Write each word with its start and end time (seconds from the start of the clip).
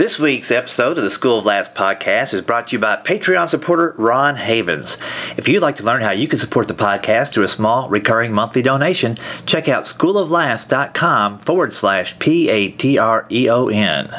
This 0.00 0.18
week's 0.18 0.50
episode 0.50 0.96
of 0.96 1.04
the 1.04 1.10
School 1.10 1.40
of 1.40 1.44
Laughs 1.44 1.68
podcast 1.68 2.32
is 2.32 2.40
brought 2.40 2.68
to 2.68 2.72
you 2.72 2.78
by 2.78 2.96
Patreon 2.96 3.50
supporter 3.50 3.94
Ron 3.98 4.34
Havens. 4.34 4.96
If 5.36 5.46
you'd 5.46 5.60
like 5.60 5.76
to 5.76 5.82
learn 5.82 6.00
how 6.00 6.12
you 6.12 6.26
can 6.26 6.38
support 6.38 6.68
the 6.68 6.74
podcast 6.74 7.34
through 7.34 7.44
a 7.44 7.48
small 7.48 7.86
recurring 7.90 8.32
monthly 8.32 8.62
donation, 8.62 9.18
check 9.44 9.68
out 9.68 9.84
schooloflaughs.com 9.84 11.40
forward 11.40 11.74
slash 11.74 12.18
P 12.18 12.48
A 12.48 12.70
T 12.70 12.96
R 12.96 13.26
E 13.30 13.50
O 13.50 13.68
N. 13.68 14.10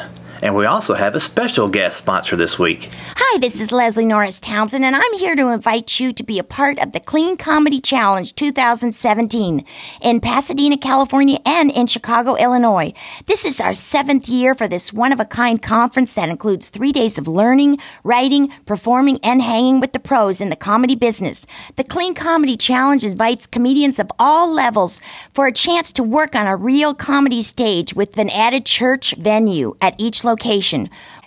And 0.42 0.56
we 0.56 0.66
also 0.66 0.94
have 0.94 1.14
a 1.14 1.20
special 1.20 1.68
guest 1.68 1.98
sponsor 1.98 2.34
this 2.34 2.58
week. 2.58 2.90
Hi, 3.14 3.38
this 3.38 3.60
is 3.60 3.70
Leslie 3.70 4.04
Norris 4.04 4.40
Townsend, 4.40 4.84
and 4.84 4.96
I'm 4.96 5.12
here 5.14 5.36
to 5.36 5.50
invite 5.50 6.00
you 6.00 6.12
to 6.12 6.22
be 6.24 6.40
a 6.40 6.44
part 6.44 6.80
of 6.80 6.90
the 6.90 6.98
Clean 6.98 7.36
Comedy 7.36 7.80
Challenge 7.80 8.34
2017 8.34 9.64
in 10.00 10.20
Pasadena, 10.20 10.76
California, 10.78 11.38
and 11.46 11.70
in 11.70 11.86
Chicago, 11.86 12.34
Illinois. 12.34 12.92
This 13.26 13.44
is 13.44 13.60
our 13.60 13.72
seventh 13.72 14.28
year 14.28 14.56
for 14.56 14.66
this 14.66 14.92
one 14.92 15.12
of 15.12 15.20
a 15.20 15.24
kind 15.24 15.62
conference 15.62 16.14
that 16.14 16.28
includes 16.28 16.68
three 16.68 16.90
days 16.90 17.18
of 17.18 17.28
learning, 17.28 17.78
writing, 18.02 18.48
performing, 18.66 19.20
and 19.22 19.40
hanging 19.40 19.78
with 19.78 19.92
the 19.92 20.00
pros 20.00 20.40
in 20.40 20.48
the 20.48 20.56
comedy 20.56 20.96
business. 20.96 21.46
The 21.76 21.84
Clean 21.84 22.16
Comedy 22.16 22.56
Challenge 22.56 23.04
invites 23.04 23.46
comedians 23.46 24.00
of 24.00 24.10
all 24.18 24.52
levels 24.52 25.00
for 25.34 25.46
a 25.46 25.52
chance 25.52 25.92
to 25.92 26.02
work 26.02 26.34
on 26.34 26.48
a 26.48 26.56
real 26.56 26.94
comedy 26.94 27.42
stage 27.42 27.94
with 27.94 28.18
an 28.18 28.28
added 28.30 28.66
church 28.66 29.14
venue 29.18 29.76
at 29.80 29.94
each 29.98 30.24
location. 30.24 30.31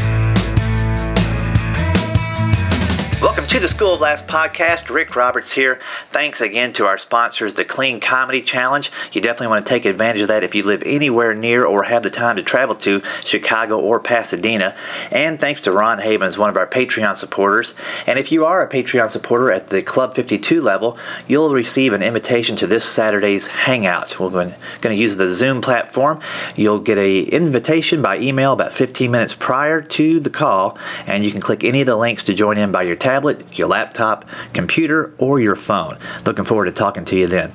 Welcome 3.21 3.45
to 3.45 3.59
the 3.59 3.67
School 3.67 3.93
of 3.93 4.01
Laughs 4.01 4.23
podcast. 4.23 4.89
Rick 4.89 5.15
Roberts 5.15 5.51
here. 5.51 5.79
Thanks 6.09 6.41
again 6.41 6.73
to 6.73 6.87
our 6.87 6.97
sponsors, 6.97 7.53
the 7.53 7.63
Clean 7.63 7.99
Comedy 7.99 8.41
Challenge. 8.41 8.91
You 9.11 9.21
definitely 9.21 9.49
want 9.49 9.63
to 9.63 9.69
take 9.69 9.85
advantage 9.85 10.23
of 10.23 10.29
that 10.29 10.43
if 10.43 10.55
you 10.55 10.63
live 10.63 10.81
anywhere 10.87 11.35
near 11.35 11.63
or 11.63 11.83
have 11.83 12.01
the 12.01 12.09
time 12.09 12.37
to 12.37 12.43
travel 12.43 12.73
to 12.77 13.03
Chicago 13.23 13.79
or 13.79 13.99
Pasadena. 13.99 14.75
And 15.11 15.39
thanks 15.39 15.61
to 15.61 15.71
Ron 15.71 15.99
Havens, 15.99 16.39
one 16.39 16.49
of 16.49 16.57
our 16.57 16.65
Patreon 16.65 17.15
supporters. 17.15 17.75
And 18.07 18.17
if 18.17 18.31
you 18.31 18.43
are 18.43 18.63
a 18.63 18.67
Patreon 18.67 19.09
supporter 19.09 19.51
at 19.51 19.67
the 19.67 19.83
Club 19.83 20.15
52 20.15 20.59
level, 20.59 20.97
you'll 21.27 21.53
receive 21.53 21.93
an 21.93 22.01
invitation 22.01 22.55
to 22.55 22.65
this 22.65 22.83
Saturday's 22.83 23.45
Hangout. 23.45 24.19
We're 24.19 24.31
going, 24.31 24.55
to 24.81 24.95
use 24.95 25.15
the 25.17 25.31
Zoom 25.31 25.61
platform. 25.61 26.21
You'll 26.55 26.79
get 26.79 26.97
a 26.97 27.19
invitation 27.19 28.01
by 28.01 28.17
email 28.17 28.53
about 28.53 28.73
15 28.73 29.11
minutes 29.11 29.35
prior 29.35 29.79
to 29.79 30.19
the 30.19 30.31
call, 30.31 30.79
and 31.05 31.23
you 31.23 31.29
can 31.29 31.39
click 31.39 31.63
any 31.63 31.81
of 31.81 31.85
the 31.85 31.95
links 31.95 32.23
to 32.23 32.33
join 32.33 32.57
in 32.57 32.71
by 32.71 32.81
your 32.81 32.95
tablet, 33.11 33.57
your 33.59 33.67
laptop, 33.67 34.23
computer, 34.53 35.13
or 35.17 35.41
your 35.41 35.57
phone. 35.57 35.97
Looking 36.25 36.45
forward 36.45 36.65
to 36.65 36.71
talking 36.71 37.03
to 37.03 37.17
you 37.17 37.27
then. 37.27 37.51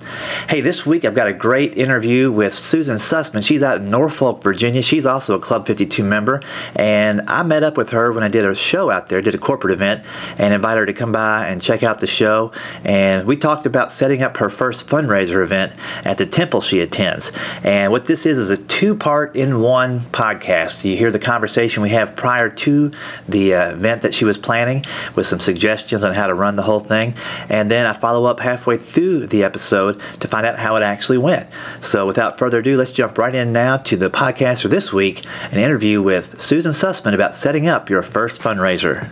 Hey, 0.50 0.60
this 0.60 0.84
week 0.84 1.06
I've 1.06 1.14
got 1.14 1.28
a 1.28 1.32
great 1.32 1.78
interview 1.78 2.30
with 2.30 2.52
Susan 2.52 2.96
Sussman. 2.96 3.42
She's 3.42 3.62
out 3.62 3.78
in 3.78 3.90
Norfolk, 3.90 4.42
Virginia. 4.42 4.82
She's 4.82 5.06
also 5.06 5.34
a 5.34 5.38
Club 5.38 5.66
52 5.66 6.04
member, 6.04 6.42
and 6.74 7.22
I 7.26 7.42
met 7.42 7.62
up 7.62 7.78
with 7.78 7.88
her 7.88 8.12
when 8.12 8.22
I 8.22 8.28
did 8.28 8.44
a 8.44 8.54
show 8.54 8.90
out 8.90 9.08
there, 9.08 9.22
did 9.22 9.34
a 9.34 9.38
corporate 9.38 9.72
event, 9.72 10.04
and 10.36 10.52
invited 10.52 10.80
her 10.80 10.86
to 10.86 10.92
come 10.92 11.10
by 11.10 11.48
and 11.48 11.62
check 11.62 11.82
out 11.82 12.00
the 12.00 12.06
show. 12.06 12.52
And 12.84 13.26
we 13.26 13.38
talked 13.38 13.64
about 13.64 13.90
setting 13.90 14.22
up 14.22 14.36
her 14.36 14.50
first 14.50 14.86
fundraiser 14.86 15.42
event 15.42 15.72
at 16.04 16.18
the 16.18 16.26
temple 16.26 16.60
she 16.60 16.80
attends. 16.80 17.32
And 17.64 17.90
what 17.90 18.04
this 18.04 18.26
is 18.26 18.36
is 18.36 18.50
a 18.50 18.58
two-part 18.58 19.34
in 19.34 19.60
one 19.60 20.00
podcast. 20.00 20.84
You 20.84 20.98
hear 20.98 21.10
the 21.10 21.18
conversation 21.18 21.82
we 21.82 21.88
have 21.90 22.14
prior 22.14 22.50
to 22.50 22.90
the 23.26 23.54
uh, 23.54 23.70
event 23.72 24.02
that 24.02 24.12
she 24.12 24.26
was 24.26 24.36
planning 24.36 24.84
with 25.14 25.26
some 25.26 25.40
suggestions 25.46 26.04
on 26.04 26.12
how 26.12 26.26
to 26.26 26.34
run 26.34 26.56
the 26.56 26.62
whole 26.62 26.80
thing. 26.80 27.14
And 27.48 27.70
then 27.70 27.86
I 27.86 27.94
follow 27.94 28.24
up 28.24 28.40
halfway 28.40 28.76
through 28.76 29.28
the 29.28 29.44
episode 29.44 29.98
to 30.20 30.28
find 30.28 30.44
out 30.44 30.58
how 30.58 30.76
it 30.76 30.82
actually 30.82 31.18
went. 31.18 31.48
So 31.80 32.04
without 32.04 32.38
further 32.38 32.58
ado, 32.58 32.76
let's 32.76 32.92
jump 32.92 33.16
right 33.16 33.34
in 33.34 33.52
now 33.52 33.78
to 33.78 33.96
the 33.96 34.10
podcast 34.10 34.62
for 34.62 34.68
this 34.68 34.92
week 34.92 35.24
an 35.52 35.58
interview 35.58 36.02
with 36.02 36.40
Susan 36.40 36.72
Sussman 36.72 37.14
about 37.14 37.34
setting 37.34 37.68
up 37.68 37.88
your 37.88 38.02
first 38.02 38.42
fundraiser. 38.42 39.08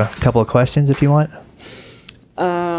A 0.00 0.06
couple 0.22 0.40
of 0.40 0.48
questions 0.48 0.88
if 0.88 1.02
you 1.02 1.10
want. 1.10 1.30
Uh, 2.36 2.69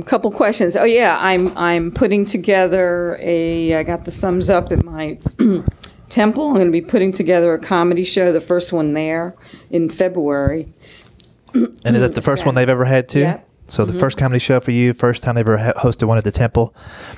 Um, 0.00 0.06
couple 0.06 0.30
questions. 0.30 0.76
Oh 0.76 0.84
yeah, 0.84 1.18
I'm 1.20 1.56
I'm 1.56 1.90
putting 1.92 2.26
together 2.26 3.16
a. 3.20 3.74
I 3.74 3.82
got 3.82 4.04
the 4.04 4.10
thumbs 4.10 4.50
up 4.50 4.72
at 4.72 4.82
my 4.84 5.18
temple. 6.08 6.48
I'm 6.48 6.54
going 6.54 6.66
to 6.66 6.72
be 6.72 6.80
putting 6.80 7.12
together 7.12 7.54
a 7.54 7.58
comedy 7.58 8.04
show, 8.04 8.32
the 8.32 8.40
first 8.40 8.72
one 8.72 8.94
there 8.94 9.34
in 9.70 9.88
February. 9.88 10.68
And 11.84 11.96
is 11.96 12.00
that 12.02 12.12
the 12.12 12.22
first 12.22 12.46
one 12.46 12.54
they've 12.54 12.68
ever 12.68 12.84
had 12.84 13.08
too? 13.08 13.20
Yeah. 13.20 13.40
So 13.66 13.84
the 13.84 13.98
first 13.98 14.16
comedy 14.16 14.38
show 14.38 14.60
for 14.60 14.70
you, 14.70 14.92
first 14.92 15.22
time 15.22 15.34
they 15.34 15.40
ever 15.40 15.58
hosted 15.76 16.06
one 16.06 16.18
at 16.18 16.24
the 16.24 16.30
temple. 16.30 16.74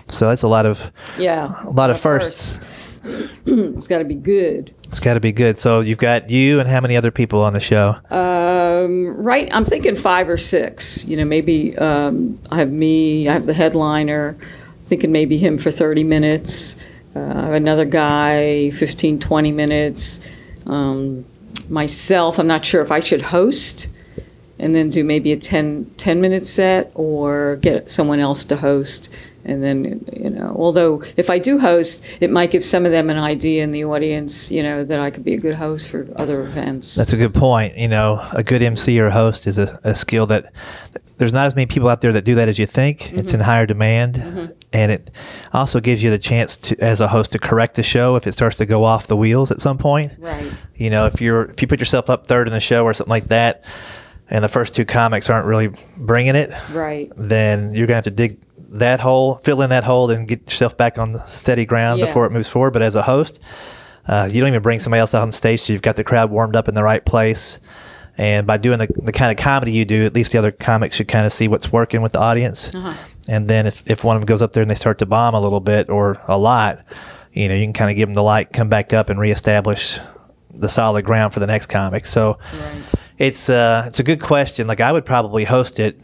So 0.09 0.29
that's 0.29 0.43
a 0.43 0.49
lot 0.49 0.65
of 0.65 0.91
Yeah, 1.19 1.63
a 1.65 1.71
lot 1.71 1.91
of 1.91 2.01
firsts. 2.01 2.61
it's 3.47 3.87
got 3.87 3.99
to 3.99 4.05
be 4.05 4.15
good. 4.15 4.75
It's 4.93 5.01
got 5.01 5.15
to 5.15 5.21
be 5.21 5.33
good. 5.33 5.57
So 5.57 5.81
you've 5.81 5.97
got 5.97 6.29
you 6.29 6.61
and 6.61 6.69
how 6.69 6.83
many 6.83 6.99
other 6.99 7.11
people 7.11 7.43
on 7.43 7.55
the 7.55 7.61
show? 7.61 7.97
Um, 8.11 9.17
right, 9.17 9.49
I'm 9.51 9.65
thinking 9.65 9.97
five 9.97 10.29
or 10.29 10.37
six. 10.37 11.03
You 11.07 11.17
know, 11.17 11.25
maybe 11.25 11.75
um, 11.79 12.39
I 12.51 12.57
have 12.59 12.71
me. 12.71 13.27
I 13.27 13.33
have 13.33 13.47
the 13.47 13.55
headliner. 13.55 14.37
Thinking 14.85 15.11
maybe 15.11 15.39
him 15.39 15.57
for 15.57 15.71
30 15.71 16.05
minutes. 16.05 16.77
Uh, 17.17 17.21
another 17.21 17.87
guy, 17.87 18.69
15, 18.73 19.19
20 19.19 19.51
minutes. 19.51 20.21
Um, 20.67 21.25
myself, 21.71 22.39
I'm 22.39 22.47
not 22.47 22.63
sure 22.63 22.83
if 22.83 22.93
I 22.93 23.01
should 23.01 23.23
host 23.23 23.89
and 24.59 24.75
then 24.75 24.91
do 24.91 25.05
maybe 25.05 25.33
a 25.33 25.39
10, 25.39 25.91
10 25.97 26.21
minute 26.21 26.47
set 26.47 26.93
or 26.95 27.57
get 27.57 27.91
someone 27.91 28.21
else 28.21 28.45
to 28.45 28.57
host. 28.57 29.09
And 29.45 29.63
then, 29.63 30.05
you 30.13 30.31
know, 30.31 30.55
although 30.57 31.03
if 31.17 31.31
I 31.31 31.39
do 31.39 31.59
host, 31.59 32.05
it 32.21 32.31
might 32.31 32.51
give 32.51 32.65
some 32.65 32.87
of 32.87 32.93
them 32.93 33.11
an 33.11 33.19
idea 33.19 33.65
in 33.65 33.73
the 33.73 33.85
audience, 33.85 34.51
you 34.51 34.63
know, 34.63 34.85
that 34.85 35.01
I 35.01 35.11
could 35.11 35.25
be 35.25 35.35
a 35.35 35.39
good 35.39 35.55
host 35.55 35.89
for 35.89 36.07
other 36.17 36.43
events. 36.43 36.95
That's 36.95 37.13
a 37.13 37.17
good 37.17 37.35
point. 37.35 37.77
You 37.77 37.89
know, 37.89 38.27
a 38.33 38.43
good 38.43 38.63
MC 38.63 39.01
or 39.01 39.11
host 39.11 39.47
is 39.47 39.59
a, 39.59 39.79
a 39.85 39.95
skill 39.95 40.27
that 40.27 40.53
there's 41.19 41.33
not 41.33 41.47
as 41.47 41.55
many 41.55 41.67
people 41.67 41.89
out 41.89 42.01
there 42.01 42.13
that 42.13 42.25
do 42.25 42.35
that 42.37 42.49
as 42.49 42.59
you 42.59 42.67
think. 42.67 43.01
Mm-hmm. 43.01 43.19
It's 43.19 43.35
in 43.35 43.41
higher 43.41 43.67
demand. 43.67 44.15
Mm-hmm. 44.15 44.53
And 44.73 44.91
it 44.93 45.11
also 45.53 45.81
gives 45.81 46.03
you 46.03 46.11
the 46.11 46.19
chance 46.19 46.57
to, 46.57 46.81
as 46.83 47.01
a 47.01 47.09
host, 47.09 47.33
to 47.33 47.39
correct 47.39 47.75
the 47.75 47.83
show 47.83 48.17
if 48.17 48.27
it 48.27 48.33
starts 48.33 48.57
to 48.57 48.67
go 48.67 48.85
off 48.85 49.07
the 49.07 49.17
wheels 49.17 49.51
at 49.51 49.61
some 49.61 49.77
point. 49.77 50.13
right. 50.19 50.51
You 50.75 50.91
know, 50.91 51.07
if 51.07 51.21
you're 51.21 51.45
if 51.45 51.61
you 51.63 51.69
put 51.69 51.79
yourself 51.79 52.09
up 52.11 52.27
third 52.27 52.49
in 52.49 52.53
the 52.55 52.61
show 52.61 52.85
or 52.85 52.95
something 52.95 53.11
like 53.11 53.25
that, 53.25 53.65
and 54.31 54.43
the 54.43 54.49
first 54.49 54.75
two 54.75 54.85
comics 54.85 55.29
aren't 55.29 55.47
really 55.47 55.71
bringing 55.99 56.35
it, 56.35 56.51
Right. 56.73 57.13
then 57.17 57.75
you're 57.75 57.87
gonna 57.87 57.97
have 57.97 58.05
to 58.05 58.11
dig 58.11 58.39
that 58.73 59.01
hole, 59.01 59.37
fill 59.37 59.63
in 59.63 59.71
that 59.71 59.85
hole, 59.85 60.11
and 60.11 60.27
get 60.27 60.41
yourself 60.51 60.77
back 60.77 60.99
on 60.99 61.21
steady 61.27 61.65
ground 61.65 62.01
Yeah. 62.01 62.07
before 62.07 62.27
it 62.27 62.33
moves 62.33 62.49
forward. 62.49 62.73
But 62.73 62.83
as 62.83 62.95
a 62.95 63.03
host, 63.03 63.41
uh, 64.09 64.29
you 64.31 64.41
don't 64.41 64.49
even 64.49 64.63
bring 64.63 64.79
somebody 64.79 65.01
else 65.01 65.15
out 65.15 65.23
on 65.23 65.31
stage, 65.33 65.61
so 65.61 65.73
you've 65.73 65.83
got 65.83 65.97
the 65.97 66.05
crowd 66.05 66.31
warmed 66.31 66.57
up 66.57 66.69
in 66.69 66.75
the 66.75 66.83
right 66.83 67.05
place. 67.05 67.61
And 68.19 68.47
by 68.47 68.57
doing 68.59 68.79
the, 68.79 68.89
the 69.05 69.13
kind 69.13 69.31
of 69.31 69.43
comedy 69.43 69.73
you 69.73 69.85
do, 69.85 70.05
at 70.05 70.15
least 70.15 70.33
the 70.33 70.39
other 70.39 70.51
comics 70.53 70.97
should 70.97 71.09
kind 71.09 71.25
of 71.25 71.33
see 71.33 71.49
what's 71.49 71.73
working 71.73 72.03
with 72.03 72.13
the 72.13 72.19
audience. 72.21 72.75
Uh-huh. 72.75 72.95
And 73.29 73.49
then 73.49 73.67
if, 73.67 73.83
if 73.87 74.05
one 74.05 74.17
of 74.17 74.21
them 74.23 74.27
goes 74.27 74.43
up 74.43 74.53
there 74.53 74.63
and 74.63 74.71
they 74.71 74.75
start 74.75 74.99
to 74.99 75.07
bomb 75.07 75.35
a 75.35 75.41
little 75.41 75.61
bit 75.61 75.89
or 75.89 76.19
a 76.29 76.37
lot, 76.37 76.85
you 77.33 77.49
know, 77.49 77.55
you 77.55 77.65
can 77.65 77.73
kind 77.73 77.91
of 77.91 77.97
give 77.97 78.09
them 78.09 78.15
the 78.15 78.23
light, 78.23 78.53
come 78.53 78.69
back 78.69 78.93
up 78.93 79.09
and 79.09 79.19
reestablish 79.19 79.99
the 80.53 80.69
solid 80.69 81.05
ground 81.07 81.33
for 81.33 81.41
the 81.41 81.47
next 81.47 81.67
comic. 81.67 82.05
So 82.05 82.39
Right. 82.53 82.83
it's 83.19 83.49
uh, 83.49 83.85
it's 83.87 83.99
a 84.01 84.03
good 84.03 84.21
question. 84.21 84.67
Like 84.67 84.81
I 84.81 84.93
would 84.93 85.07
probably 85.07 85.45
host 85.45 85.81
it, 85.81 85.99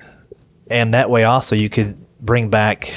and 0.71 0.94
that 0.94 1.11
way 1.11 1.25
also 1.25 1.55
you 1.55 1.69
could 1.69 1.94
bring 2.20 2.50
back 2.50 2.93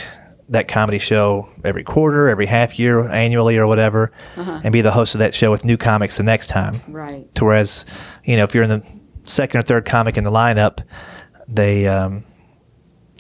that 0.50 0.68
comedy 0.68 1.00
show 1.00 1.48
every 1.64 1.84
quarter, 1.84 2.28
every 2.28 2.46
half 2.46 2.78
year, 2.78 3.08
annually, 3.10 3.58
or 3.58 3.68
whatever, 3.68 4.12
and 4.36 4.74
be 4.74 4.82
the 4.82 4.92
host 4.92 5.16
of 5.16 5.20
that 5.20 5.34
show 5.34 5.50
with 5.50 5.64
new 5.64 5.78
comics 5.78 6.18
the 6.18 6.24
next 6.24 6.48
time. 6.48 6.82
Right. 6.90 7.34
To 7.36 7.46
whereas, 7.46 7.86
you 8.26 8.36
know, 8.36 8.44
if 8.44 8.54
you're 8.54 8.64
in 8.64 8.70
the 8.70 8.86
second 9.24 9.60
or 9.60 9.62
third 9.62 9.86
comic 9.86 10.18
in 10.18 10.24
the 10.24 10.32
lineup, 10.32 10.84
they 11.48 11.88
um, 11.88 12.24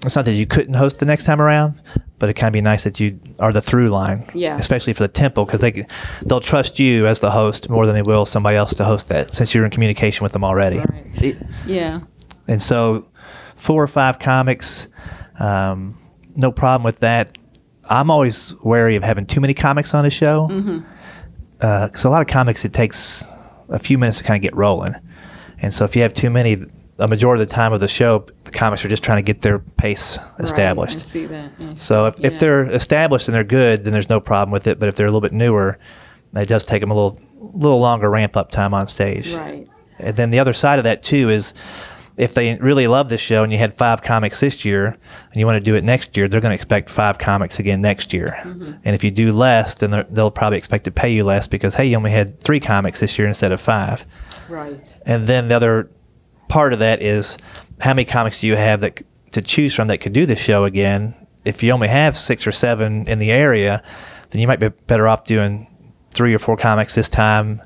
it's 0.04 0.16
not 0.16 0.26
that 0.26 0.34
you 0.34 0.46
couldn't 0.46 0.74
host 0.74 1.00
the 1.00 1.06
next 1.06 1.24
time 1.26 1.42
around, 1.42 1.82
but 2.20 2.28
it 2.30 2.34
kind 2.34 2.48
of 2.50 2.54
be 2.54 2.62
nice 2.62 2.84
that 2.84 3.00
you 3.00 3.18
are 3.40 3.54
the 3.54 3.62
through 3.62 3.90
line. 3.90 4.26
Yeah. 4.34 4.58
Especially 4.58 4.92
for 4.94 5.04
the 5.04 5.08
temple, 5.14 5.46
because 5.46 5.62
they 5.62 5.86
they'll 6.26 6.40
trust 6.42 6.80
you 6.80 7.08
as 7.08 7.20
the 7.22 7.32
host 7.32 7.70
more 7.70 7.86
than 7.86 7.96
they 7.96 8.02
will 8.02 8.26
somebody 8.26 8.58
else 8.58 8.74
to 8.76 8.84
host 8.84 9.08
that, 9.08 9.34
since 9.34 9.54
you're 9.56 9.64
in 9.64 9.72
communication 9.72 10.24
with 10.24 10.34
them 10.34 10.44
already. 10.44 10.80
Right. 10.80 11.06
It- 11.22 11.42
Yeah. 11.66 12.02
and 12.50 12.62
so, 12.62 13.06
four 13.56 13.82
or 13.82 13.88
five 13.88 14.20
comics, 14.20 14.88
um, 15.40 15.98
no 16.36 16.52
problem 16.52 16.84
with 16.84 17.00
that. 17.00 17.38
I'm 17.90 18.10
always 18.12 18.54
wary 18.64 18.96
of 18.96 19.04
having 19.04 19.26
too 19.26 19.42
many 19.42 19.54
comics 19.54 19.94
on 19.94 20.06
a 20.06 20.10
show, 20.10 20.48
because 21.60 22.04
a 22.04 22.10
lot 22.10 22.22
of 22.22 22.28
comics 22.28 22.64
it 22.66 22.74
takes 22.74 23.26
a 23.70 23.80
few 23.80 23.98
minutes 23.98 24.20
to 24.20 24.24
kind 24.24 24.38
of 24.38 24.42
get 24.42 24.56
rolling, 24.56 24.94
and 25.62 25.74
so 25.74 25.86
if 25.86 25.96
you 25.96 26.02
have 26.02 26.14
too 26.14 26.30
many, 26.30 26.58
a 27.00 27.08
majority 27.08 27.42
of 27.42 27.50
the 27.50 27.54
time 27.54 27.74
of 27.74 27.80
the 27.80 27.88
show, 27.88 28.26
the 28.44 28.52
comics 28.52 28.86
are 28.86 28.90
just 28.90 29.04
trying 29.04 29.18
to 29.18 29.24
get 29.24 29.42
their 29.42 29.60
pace 29.60 30.20
established. 30.40 30.96
Right. 30.96 31.02
I 31.02 31.06
see 31.06 31.26
that. 31.26 31.52
I 31.60 31.70
see 31.70 31.76
So 31.76 32.06
if, 32.06 32.16
that, 32.18 32.26
if 32.26 32.40
they're 32.40 32.66
established 32.66 33.28
and 33.28 33.36
they're 33.36 33.44
good, 33.44 33.84
then 33.84 33.94
there's 33.94 34.10
no 34.10 34.20
problem 34.20 34.52
with 34.52 34.68
it. 34.68 34.80
But 34.80 34.90
if 34.90 34.96
they're 34.96 35.08
a 35.08 35.10
little 35.10 35.22
bit 35.22 35.34
newer, 35.34 35.80
it 36.36 36.48
does 36.48 36.66
take 36.66 36.82
them 36.82 36.92
a 36.92 36.94
little 36.94 37.20
little 37.54 37.80
longer 37.80 38.10
ramp 38.10 38.38
up 38.38 38.52
time 38.52 38.74
on 38.74 38.88
stage. 38.88 39.34
Right. 39.34 39.68
And 40.00 40.16
then 40.16 40.32
the 40.32 40.40
other 40.40 40.54
side 40.54 40.80
of 40.80 40.84
that 40.84 41.02
too 41.02 41.30
is 41.30 41.54
if 42.22 42.36
they 42.36 42.56
really 42.58 42.86
love 42.86 43.10
this 43.10 43.20
show 43.20 43.42
and 43.42 43.52
you 43.52 43.58
had 43.58 43.74
five 43.74 44.04
comics 44.04 44.40
this 44.40 44.64
year 44.64 44.86
and 45.32 45.40
you 45.40 45.44
want 45.48 45.56
to 45.56 45.60
do 45.60 45.74
it 45.74 45.84
next 45.84 46.16
year, 46.16 46.28
they're 46.28 46.40
going 46.40 46.52
to 46.52 46.56
expect 46.56 46.88
five 46.88 47.18
comics 47.18 47.58
again 47.58 47.82
next 47.82 48.14
year. 48.14 48.38
Mm-hmm. 48.44 48.74
And 48.86 48.94
if 48.96 49.04
you 49.04 49.10
do 49.10 49.34
less, 49.34 49.74
then 49.74 50.06
they'll 50.08 50.30
probably 50.30 50.60
expect 50.60 50.84
to 50.84 50.92
pay 50.92 51.12
you 51.12 51.24
less 51.24 51.48
because 51.48 51.74
hey, 51.74 51.88
you 51.88 51.98
only 51.98 52.12
had 52.12 52.40
three 52.40 52.60
comics 52.60 53.00
this 53.00 53.18
year 53.18 53.28
instead 53.28 53.52
of 53.52 53.60
five. 53.60 54.06
Right. 54.50 54.96
And 55.08 55.26
then 55.26 55.48
the 55.48 55.56
other 55.56 55.90
part 56.48 56.74
of 56.74 56.80
that 56.80 57.02
is 57.02 57.40
how 57.80 57.96
many 57.96 58.06
comics 58.06 58.42
do 58.42 58.46
you 58.46 58.56
have 58.56 58.82
that 58.82 59.02
to 59.32 59.42
choose 59.42 59.74
from 59.74 59.88
that 59.88 59.98
could 59.98 60.14
do 60.14 60.28
the 60.28 60.36
show 60.36 60.66
again? 60.66 61.16
If 61.44 61.64
you 61.64 61.72
only 61.72 61.88
have 61.88 62.16
six 62.16 62.46
or 62.46 62.52
seven 62.52 63.08
in 63.08 63.18
the 63.18 63.32
area, 63.32 63.82
then 64.30 64.42
you 64.42 64.48
might 64.48 64.60
be 64.60 64.70
better 64.70 65.08
off 65.08 65.24
doing 65.24 65.66
three 66.12 66.36
or 66.36 66.40
four 66.40 66.56
comics 66.56 66.94
this 66.94 67.10
time. 67.10 67.64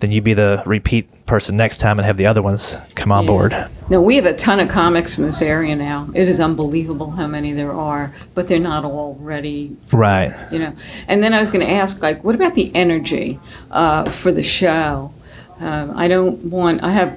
Then 0.00 0.12
you 0.12 0.20
be 0.20 0.34
the 0.34 0.62
repeat 0.66 1.08
person 1.24 1.56
next 1.56 1.78
time 1.78 1.98
and 1.98 2.04
have 2.04 2.18
the 2.18 2.26
other 2.26 2.42
ones 2.42 2.76
come 2.94 3.10
on 3.10 3.24
Yeah. 3.24 3.30
board. 3.30 3.56
No, 3.88 4.02
we 4.02 4.16
have 4.16 4.26
a 4.26 4.34
ton 4.34 4.60
of 4.60 4.68
comics 4.68 5.18
in 5.18 5.24
this 5.24 5.40
area 5.40 5.74
now. 5.74 6.08
It 6.12 6.28
is 6.28 6.38
unbelievable 6.38 7.12
how 7.12 7.26
many 7.26 7.52
there 7.52 7.72
are, 7.72 8.12
but 8.34 8.46
they're 8.46 8.58
not 8.58 8.84
all 8.84 9.16
ready 9.20 9.74
For, 9.86 9.98
Right. 9.98 10.34
you 10.50 10.58
know. 10.58 10.72
And 11.08 11.22
then 11.22 11.32
I 11.32 11.40
was 11.40 11.50
going 11.50 11.64
to 11.64 11.72
ask, 11.72 12.02
like, 12.02 12.22
what 12.24 12.34
about 12.34 12.54
the 12.54 12.70
energy 12.74 13.38
uh, 13.70 14.04
for 14.10 14.32
the 14.32 14.42
show? 14.42 15.12
Um, 15.60 15.92
I 15.96 16.08
don't 16.08 16.44
want. 16.44 16.82
I 16.82 16.90
have. 16.90 17.16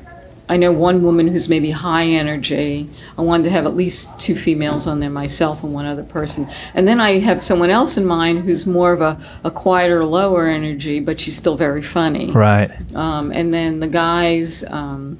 I 0.50 0.58
know 0.58 0.72
one 0.72 1.04
woman 1.04 1.28
who's 1.28 1.48
maybe 1.48 1.70
high 1.70 2.06
energy. 2.06 2.90
I 3.18 3.22
wanted 3.22 3.44
to 3.44 3.50
have 3.52 3.68
at 3.68 3.76
least 3.76 4.20
two 4.20 4.36
females 4.36 4.88
on 4.88 5.00
there, 5.00 5.10
myself 5.10 5.64
and 5.64 5.74
one 5.74 5.86
other 5.86 6.04
person. 6.04 6.50
And 6.74 6.88
then 6.88 7.00
I 7.00 7.20
have 7.20 7.44
someone 7.44 7.70
else 7.70 7.98
in 7.98 8.06
mind 8.06 8.44
who's 8.44 8.66
more 8.66 8.92
of 8.92 9.02
a, 9.02 9.22
a 9.44 9.52
quieter, 9.52 10.04
lower 10.04 10.48
energy, 10.48 11.00
but 11.00 11.22
she's 11.22 11.38
still 11.38 11.56
very 11.56 11.84
funny. 11.84 12.32
Right. 12.32 12.72
Um, 12.96 13.32
and 13.32 13.54
then 13.54 13.80
the 13.80 13.88
guys, 13.88 14.64
um, 14.66 15.20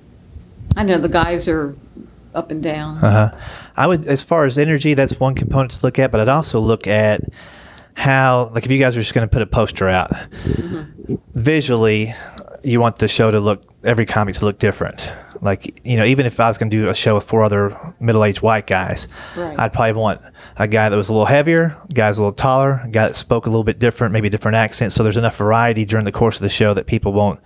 I 0.76 0.84
know 0.84 0.98
the 0.98 1.08
guys 1.08 1.48
are 1.48 1.76
up 2.34 2.50
and 2.50 2.64
down. 2.64 2.98
Uh 2.98 3.30
huh. 3.30 3.38
I 3.78 3.88
would, 3.88 4.08
as 4.08 4.24
far 4.24 4.46
as 4.46 4.58
energy, 4.58 4.96
that's 4.96 5.20
one 5.20 5.36
component 5.36 5.72
to 5.74 5.86
look 5.86 6.00
at, 6.00 6.12
but 6.12 6.20
I'd 6.20 6.28
also 6.28 6.60
look 6.60 6.88
at 6.88 7.22
how, 7.94 8.50
like, 8.54 8.66
if 8.66 8.72
you 8.72 8.80
guys 8.80 8.98
are 8.98 9.02
just 9.02 9.14
going 9.14 9.28
to 9.28 9.32
put 9.32 9.42
a 9.42 9.46
poster 9.46 9.88
out, 9.88 10.12
visually, 11.34 12.14
you 12.64 12.80
want 12.80 12.98
the 12.98 13.08
show 13.08 13.32
to 13.32 13.40
look, 13.40 13.64
every 13.84 14.06
comic 14.06 14.36
to 14.36 14.46
look 14.46 14.60
different. 14.60 15.10
Like, 15.42 15.80
you 15.88 15.96
know, 15.96 16.04
even 16.04 16.26
if 16.26 16.40
I 16.40 16.48
was 16.48 16.58
going 16.58 16.70
to 16.70 16.78
do 16.78 16.90
a 16.90 16.96
show 16.96 17.16
with 17.16 17.24
four 17.24 17.44
other 17.44 17.78
middle 18.00 18.26
aged 18.26 18.42
white 18.42 18.68
guys, 18.68 19.08
Right. 19.38 19.58
I'd 19.58 19.72
probably 19.72 19.94
want 19.94 20.22
a 20.58 20.68
guy 20.68 20.90
that 20.90 20.96
was 20.96 21.10
a 21.10 21.14
little 21.14 21.26
heavier, 21.26 21.76
guys 21.94 22.18
a 22.18 22.22
little 22.22 22.34
taller, 22.36 22.82
guy 22.92 23.08
that 23.08 23.16
spoke 23.16 23.46
a 23.46 23.50
little 23.50 23.64
bit 23.64 23.80
different, 23.80 24.12
maybe 24.12 24.30
different 24.30 24.56
accent. 24.56 24.92
So 24.92 25.02
there's 25.04 25.18
enough 25.18 25.38
variety 25.38 25.86
during 25.86 26.04
the 26.06 26.12
course 26.12 26.36
of 26.36 26.42
the 26.42 26.50
show 26.50 26.74
that 26.74 26.88
people 26.88 27.14
won't 27.14 27.40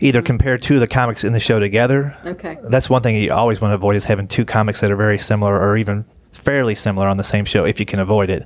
either 0.00 0.20
compare 0.22 0.58
two 0.58 0.74
of 0.74 0.80
the 0.80 0.86
comics 0.88 1.24
in 1.24 1.32
the 1.32 1.40
show 1.40 1.58
together 1.58 2.16
Okay. 2.24 2.56
that's 2.70 2.88
one 2.88 3.02
thing 3.02 3.16
you 3.16 3.30
always 3.30 3.60
want 3.60 3.72
to 3.72 3.74
avoid 3.74 3.96
is 3.96 4.04
having 4.04 4.28
two 4.28 4.44
comics 4.44 4.80
that 4.80 4.92
are 4.92 4.96
very 4.96 5.18
similar 5.18 5.58
or 5.58 5.76
even 5.76 6.04
fairly 6.30 6.74
similar 6.76 7.08
on 7.08 7.16
the 7.16 7.24
same 7.24 7.44
show 7.44 7.64
if 7.64 7.80
you 7.80 7.86
can 7.86 7.98
avoid 7.98 8.30
it. 8.30 8.44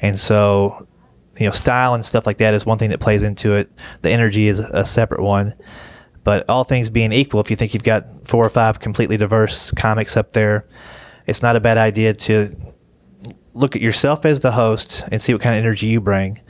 And 0.00 0.18
so, 0.18 0.86
you 1.40 1.46
know, 1.46 1.52
style 1.52 1.94
and 1.94 2.04
stuff 2.04 2.26
like 2.26 2.38
that 2.38 2.54
is 2.54 2.66
one 2.66 2.78
thing 2.78 2.90
that 2.90 3.00
plays 3.00 3.22
into 3.22 3.54
it. 3.54 3.70
The 4.02 4.10
energy 4.10 4.46
is 4.48 4.58
a 4.58 4.84
separate 4.84 5.22
one. 5.22 5.54
But 6.22 6.44
all 6.50 6.64
things 6.64 6.90
being 6.90 7.12
equal, 7.12 7.40
if 7.40 7.48
you 7.50 7.56
think 7.56 7.72
you've 7.72 7.82
got 7.82 8.04
four 8.28 8.44
or 8.44 8.50
five 8.50 8.80
completely 8.80 9.16
diverse 9.16 9.70
comics 9.72 10.16
up 10.16 10.34
there, 10.34 10.66
it's 11.26 11.42
not 11.42 11.56
a 11.56 11.60
bad 11.60 11.78
idea 11.78 12.12
to 12.12 12.48
look 13.54 13.74
at 13.74 13.82
yourself 13.82 14.24
as 14.24 14.40
the 14.40 14.50
host 14.50 15.02
and 15.10 15.20
see 15.20 15.32
what 15.32 15.40
kind 15.42 15.56
of 15.58 15.64
energy 15.64 15.86
you 15.86 16.00
bring. 16.00 16.40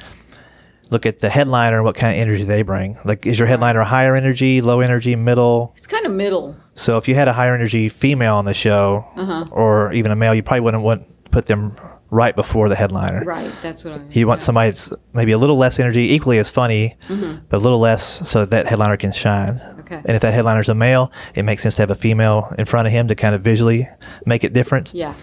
Look 0.91 1.07
at 1.07 1.21
the 1.21 1.29
headliner 1.29 1.77
and 1.77 1.85
what 1.85 1.95
kind 1.95 2.17
of 2.17 2.21
energy 2.21 2.43
they 2.43 2.63
bring. 2.63 2.99
Like, 3.05 3.25
is 3.25 3.39
your 3.39 3.47
headliner 3.47 3.83
higher 3.83 4.17
energy, 4.17 4.61
low 4.61 4.81
energy, 4.81 5.15
middle? 5.15 5.73
It's 5.77 5.87
kind 5.87 6.05
of 6.05 6.11
middle. 6.13 6.57
So 6.75 6.97
if 6.97 7.07
you 7.07 7.15
had 7.15 7.29
a 7.29 7.33
higher 7.33 7.55
energy 7.55 7.89
female 7.89 8.35
on 8.35 8.45
the 8.45 8.55
show, 8.55 9.05
Uh-huh. 9.17 9.45
or 9.53 9.93
even 9.93 10.11
a 10.11 10.17
male, 10.17 10.35
you 10.35 10.43
probably 10.43 10.63
wouldn't 10.63 10.83
want 10.83 11.03
put 11.31 11.47
them 11.47 11.77
right 12.11 12.35
before 12.35 12.69
the 12.69 12.75
headliner. 12.75 13.25
Right. 13.25 13.53
That's 13.63 13.85
what 13.85 13.95
I. 13.95 14.01
You 14.11 14.27
want 14.27 14.41
yeah. 14.41 14.45
somebody 14.47 14.71
that's 14.71 14.93
maybe 15.15 15.33
a 15.33 15.39
little 15.39 15.57
less 15.57 15.79
energy, 15.79 16.13
equally 16.13 16.39
as 16.39 16.51
funny, 16.51 16.97
but 17.09 17.57
a 17.57 17.59
little 17.59 17.79
less, 17.79 18.29
so 18.29 18.41
that, 18.41 18.51
that 18.51 18.67
headliner 18.67 18.97
can 18.97 19.13
shine. 19.13 19.55
Mm-hmm. 19.55 19.81
Okay. 19.81 19.97
And 19.97 20.11
if 20.11 20.23
that 20.23 20.33
headliner's 20.35 20.69
a 20.69 20.75
male, 20.75 21.13
it 21.35 21.43
makes 21.45 21.63
sense 21.63 21.77
to 21.77 21.83
have 21.83 21.91
a 21.91 21.97
female 21.97 22.53
in 22.59 22.65
front 22.65 22.87
of 22.87 22.93
him 22.93 23.09
to 23.09 23.15
kind 23.15 23.35
of 23.35 23.43
visually 23.43 23.89
make 24.27 24.45
it 24.45 24.53
different. 24.53 24.95
Yeah. 24.95 25.15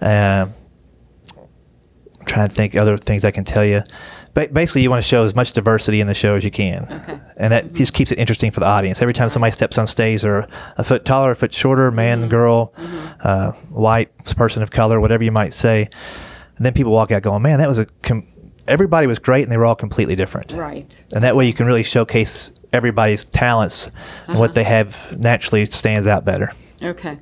Um, 0.00 0.52
I'm 2.20 2.26
trying 2.26 2.48
to 2.48 2.54
think 2.54 2.74
other 2.74 2.96
things 2.96 3.24
I 3.24 3.30
can 3.30 3.44
tell 3.44 3.64
you. 3.64 3.82
Ba- 4.34 4.48
basically, 4.52 4.82
you 4.82 4.90
want 4.90 5.02
to 5.02 5.08
show 5.08 5.24
as 5.24 5.34
much 5.34 5.52
diversity 5.52 6.00
in 6.00 6.08
the 6.08 6.14
show 6.14 6.34
as 6.34 6.44
you 6.44 6.50
can, 6.50 6.86
Okay. 6.90 7.18
and 7.38 7.52
that 7.52 7.72
just 7.72 7.94
keeps 7.94 8.12
it 8.12 8.18
interesting 8.18 8.50
for 8.50 8.60
the 8.60 8.66
audience. 8.66 9.00
Every 9.00 9.14
time 9.14 9.28
somebody 9.30 9.52
steps 9.52 9.78
on 9.78 9.86
stage, 9.86 10.22
they're 10.22 10.46
a 10.76 10.84
foot 10.84 11.04
taller, 11.04 11.30
a 11.30 11.36
foot 11.36 11.54
shorter, 11.54 11.90
man, 11.90 12.28
girl, 12.28 12.74
uh, 13.20 13.52
white 13.70 14.10
person 14.36 14.62
of 14.62 14.70
color, 14.70 15.00
whatever 15.00 15.24
you 15.24 15.32
might 15.32 15.54
say, 15.54 15.88
and 16.56 16.64
then 16.64 16.72
people 16.72 16.92
walk 16.92 17.10
out 17.10 17.22
going, 17.22 17.42
"Man, 17.42 17.58
that 17.58 17.68
was 17.68 17.78
a." 17.78 17.86
Com- 18.02 18.26
Everybody 18.68 19.06
was 19.06 19.20
great, 19.20 19.44
and 19.44 19.52
they 19.52 19.56
were 19.56 19.64
all 19.64 19.76
completely 19.76 20.16
different. 20.16 20.50
Right. 20.50 21.04
And 21.14 21.22
that 21.22 21.36
way, 21.36 21.46
you 21.46 21.54
can 21.54 21.66
really 21.66 21.84
showcase 21.84 22.50
everybody's 22.72 23.24
talents 23.24 23.90
and 24.26 24.38
what 24.38 24.50
uh-huh. 24.50 24.54
they 24.54 24.64
have 24.64 24.98
naturally 25.16 25.66
stands 25.66 26.08
out 26.08 26.24
better. 26.24 26.50
Okay. 26.82 27.18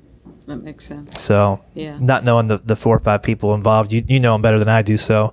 That 0.47 0.57
makes 0.57 0.85
sense. 0.85 1.23
So, 1.23 1.61
Yeah. 1.75 1.97
not 2.00 2.25
knowing 2.25 2.49
the, 2.49 2.59
the 2.59 2.76
four 2.76 2.97
or 2.97 3.00
five 3.00 3.23
people 3.23 3.55
involved, 3.55 3.93
you, 3.93 4.03
you 4.07 4.21
know 4.21 4.33
them 4.33 4.43
better 4.43 4.59
than 4.59 4.69
I 4.69 4.83
do. 4.83 4.99
So, 4.99 5.33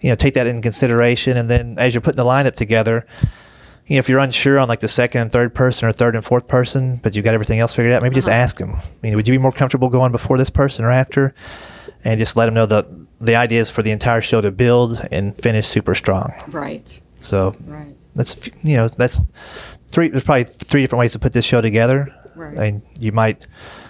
you 0.00 0.10
know, 0.10 0.16
take 0.16 0.34
that 0.34 0.46
in 0.46 0.60
consideration. 0.60 1.36
And 1.36 1.48
then 1.48 1.76
as 1.78 1.94
you're 1.94 2.02
putting 2.02 2.22
the 2.22 2.24
lineup 2.24 2.54
together, 2.54 3.06
you 3.86 3.96
know, 3.96 4.00
if 4.00 4.08
you're 4.08 4.18
unsure 4.18 4.58
on 4.58 4.68
like 4.68 4.80
the 4.80 4.88
second 4.88 5.22
and 5.22 5.32
third 5.32 5.54
person 5.54 5.88
or 5.88 5.92
third 5.92 6.14
and 6.14 6.24
fourth 6.24 6.46
person, 6.46 7.00
but 7.02 7.14
you've 7.14 7.24
got 7.24 7.34
everything 7.34 7.58
else 7.58 7.74
figured 7.74 7.92
out, 7.92 8.02
maybe 8.02 8.14
just 8.14 8.28
uh-huh. 8.28 8.36
ask 8.36 8.58
them. 8.58 8.76
You 9.02 9.10
know, 9.10 9.16
would 9.16 9.28
you 9.28 9.34
be 9.34 9.38
more 9.38 9.52
comfortable 9.52 9.88
going 9.88 10.12
before 10.12 10.36
this 10.36 10.50
person 10.50 10.84
or 10.84 10.90
after? 10.90 11.34
And 12.04 12.18
just 12.18 12.36
let 12.36 12.46
them 12.46 12.54
know 12.54 12.66
that 12.66 12.86
the 13.24 13.36
idea 13.36 13.60
is 13.60 13.70
for 13.70 13.82
the 13.82 13.90
entire 13.90 14.20
show 14.20 14.40
to 14.40 14.50
build 14.50 15.00
and 15.10 15.36
finish 15.40 15.66
super 15.66 15.94
strong. 15.94 16.32
Right. 16.48 17.00
So 17.20 17.54
Right. 17.66 17.94
that's 18.14 18.48
you 18.62 18.76
know 18.76 18.88
that's 18.88 19.26
three. 19.90 20.08
There's 20.08 20.24
probably 20.24 20.44
three 20.44 20.82
different 20.82 21.00
ways 21.00 21.12
to 21.12 21.18
put 21.18 21.32
this 21.32 21.44
show 21.44 21.60
together. 21.60 22.08
Right. 22.36 22.56
And 22.58 22.82
you 23.00 23.12
might 23.12 23.46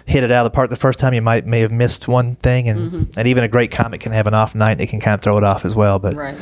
hit 0.07 0.23
it 0.23 0.31
out 0.31 0.45
of 0.45 0.53
the 0.53 0.55
park 0.55 0.69
the 0.71 0.77
first 0.77 0.99
time. 0.99 1.15
You 1.15 1.23
might 1.23 1.47
may 1.47 1.61
have 1.61 1.73
missed 1.73 2.09
one 2.09 2.37
thing, 2.37 2.69
and 2.69 2.79
Mm-hmm. 2.93 3.19
and 3.19 3.29
even 3.29 3.43
a 3.45 3.49
great 3.49 3.71
comic 3.71 4.01
can 4.03 4.13
have 4.13 4.27
an 4.27 4.35
off 4.35 4.55
night. 4.55 4.73
and 4.73 4.81
It 4.83 4.89
can 4.89 5.01
kind 5.01 5.15
of 5.15 5.21
throw 5.23 5.39
it 5.39 5.45
off 5.45 5.65
as 5.65 5.75
well. 5.75 5.99
But 5.99 6.15
Right. 6.15 6.37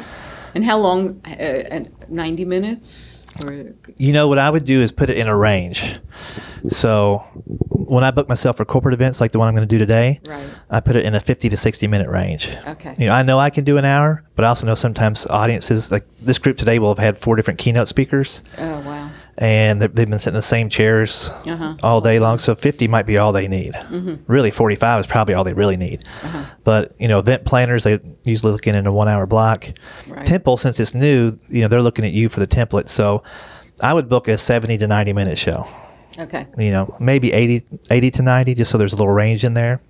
And 0.55 0.65
how 0.65 0.79
long? 0.79 1.21
Uh, 1.27 1.33
uh, 1.43 1.81
Ninety 2.09 2.45
minutes? 2.45 3.22
Or 3.45 3.75
you 3.97 4.13
know 4.13 4.29
what 4.29 4.39
I 4.39 4.51
would 4.51 4.65
do 4.65 4.81
is 4.81 4.93
put 4.93 5.11
it 5.11 5.17
in 5.17 5.27
a 5.27 5.37
range. 5.37 5.99
So 6.69 7.19
when 7.71 8.05
I 8.05 8.11
book 8.11 8.29
myself 8.29 8.57
for 8.57 8.65
corporate 8.65 8.95
events 8.95 9.21
like 9.21 9.33
the 9.33 9.39
one 9.39 9.49
I'm 9.49 9.55
going 9.55 9.67
to 9.67 9.75
do 9.75 9.79
today, 9.79 10.21
right. 10.27 10.49
I 10.71 10.81
put 10.81 10.97
it 10.97 11.05
in 11.05 11.15
a 11.15 11.21
50 11.21 11.49
to 11.49 11.57
60 11.57 11.87
minute 11.87 12.09
range. 12.09 12.49
Okay. 12.67 12.95
You 12.99 13.07
know, 13.07 13.13
I 13.13 13.23
know 13.23 13.39
I 13.39 13.51
can 13.51 13.65
do 13.65 13.79
an 13.79 13.85
hour, 13.85 14.25
but 14.37 14.45
I 14.45 14.49
also 14.49 14.67
know 14.67 14.75
sometimes 14.75 15.27
audiences 15.27 15.91
like 15.91 16.07
this 16.21 16.39
group 16.39 16.59
today 16.59 16.79
will 16.79 16.89
have 16.89 16.99
had 16.99 17.19
four 17.19 17.37
different 17.37 17.59
keynote 17.59 17.89
speakers. 17.89 18.43
Oh 18.59 18.81
wow. 18.81 19.11
And 19.39 19.81
they've 19.81 19.95
they've 19.95 20.09
been 20.09 20.19
sitting 20.19 20.35
in 20.35 20.39
the 20.39 20.43
same 20.43 20.69
chairs 20.69 21.31
Uh-huh. 21.47 21.75
all 21.83 22.01
day 22.01 22.19
long. 22.19 22.39
So 22.39 22.55
50 22.55 22.87
might 22.89 23.07
be 23.07 23.17
all 23.19 23.33
they 23.33 23.49
need. 23.49 23.75
Really, 24.27 24.51
45 24.51 25.01
is 25.01 25.07
probably 25.07 25.35
all 25.35 25.45
they 25.45 25.55
really 25.55 25.77
need. 25.77 26.03
But 26.65 26.93
you 27.01 27.09
know, 27.09 27.19
event 27.19 27.45
planners 27.45 27.85
they 27.85 27.99
usually 28.25 28.53
looking 28.53 28.75
in 28.75 28.87
a 28.87 28.93
one-hour 28.93 29.27
block. 29.27 29.67
Right. 30.09 30.25
Temple, 30.27 30.57
since 30.59 30.79
it's 30.79 30.95
new, 30.95 31.39
you 31.49 31.63
know, 31.63 31.69
they're 31.69 31.83
looking 31.83 32.05
at 32.05 32.13
you 32.13 32.29
for 32.29 32.41
the 32.41 32.47
template. 32.47 32.89
So 32.89 33.23
I 33.83 33.95
would 33.95 34.09
book 34.09 34.29
a 34.29 34.37
70 34.39 34.79
to 34.79 34.87
90 34.87 35.13
minute 35.13 35.39
show. 35.39 35.67
Okay. 36.19 36.47
You 36.59 36.71
know, 36.71 36.95
maybe 37.01 37.33
80, 37.33 37.65
80 37.91 38.11
to 38.11 38.23
90, 38.23 38.55
just 38.55 38.71
so 38.71 38.77
there's 38.79 38.93
a 38.93 38.97
little 38.97 39.15
range 39.15 39.45
in 39.45 39.55
there. 39.55 39.81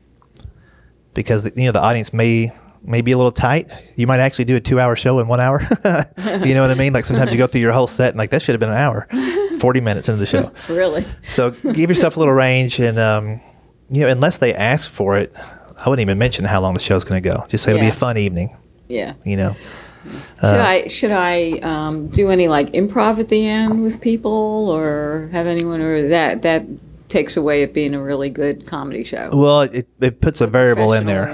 Because 1.15 1.45
you 1.57 1.65
know 1.67 1.73
the 1.73 1.81
audience 1.81 2.13
may 2.13 2.51
maybe 2.85 3.13
a 3.13 3.17
little 3.17 3.33
tight. 3.33 3.71
You 3.97 4.07
might 4.07 4.21
actually 4.21 4.45
do 4.45 4.57
a 4.57 4.61
two-hour 4.61 4.97
show 4.97 5.19
in 5.19 5.29
one 5.29 5.41
hour. 5.41 5.61
you 6.45 6.55
know 6.55 6.63
what 6.63 6.71
I 6.71 6.75
mean? 6.75 6.93
Like 6.93 7.05
sometimes 7.05 7.33
you 7.33 7.39
go 7.39 7.47
through 7.47 7.61
your 7.61 7.73
whole 7.73 7.87
set 7.87 8.11
and 8.11 8.19
like 8.19 8.31
that 8.31 8.43
should 8.43 8.53
have 8.53 8.61
been 8.61 8.71
an 8.71 8.77
hour, 8.77 9.07
forty 9.59 9.81
minutes 9.81 10.09
into 10.09 10.19
the 10.19 10.27
show. 10.27 10.53
Really? 10.69 11.05
So 11.29 11.51
give 11.51 11.91
yourself 11.91 12.17
a 12.17 12.19
little 12.19 12.35
range, 12.35 12.79
and 12.79 12.99
um, 12.99 13.41
you 13.91 14.01
know, 14.01 14.09
unless 14.09 14.39
they 14.39 14.55
ask 14.55 14.91
for 14.91 15.17
it, 15.19 15.33
I 15.37 15.89
wouldn't 15.89 16.05
even 16.05 16.19
mention 16.19 16.45
how 16.45 16.61
long 16.61 16.75
the 16.75 16.81
show's 16.81 17.05
going 17.05 17.23
to 17.23 17.29
go. 17.29 17.45
Just 17.49 17.65
say 17.65 17.73
it'll 17.73 17.83
be 17.83 17.89
a 17.89 17.93
fun 17.93 18.19
evening. 18.19 18.57
Yeah. 18.89 19.15
You 19.25 19.37
know. 19.37 19.57
Should 20.41 20.61
I 20.61 20.89
should 20.89 21.13
I 21.13 21.53
um, 21.63 22.09
do 22.09 22.29
any 22.29 22.49
like 22.49 22.73
improv 22.73 23.21
at 23.21 23.29
the 23.29 23.47
end 23.47 23.85
with 23.85 24.01
people, 24.01 24.69
or 24.69 25.29
have 25.31 25.47
anyone, 25.47 25.81
or 25.81 26.09
that 26.09 26.43
that 26.43 26.65
takes 27.13 27.37
away 27.37 27.63
it 27.63 27.73
being 27.73 27.95
a 27.95 28.03
really 28.03 28.31
good 28.31 28.67
comedy 28.67 29.05
show? 29.05 29.31
Well, 29.33 29.63
it, 29.63 29.87
it 30.01 30.21
puts 30.21 30.41
a 30.41 30.47
variable 30.47 30.93
in 30.93 31.07
there. 31.07 31.27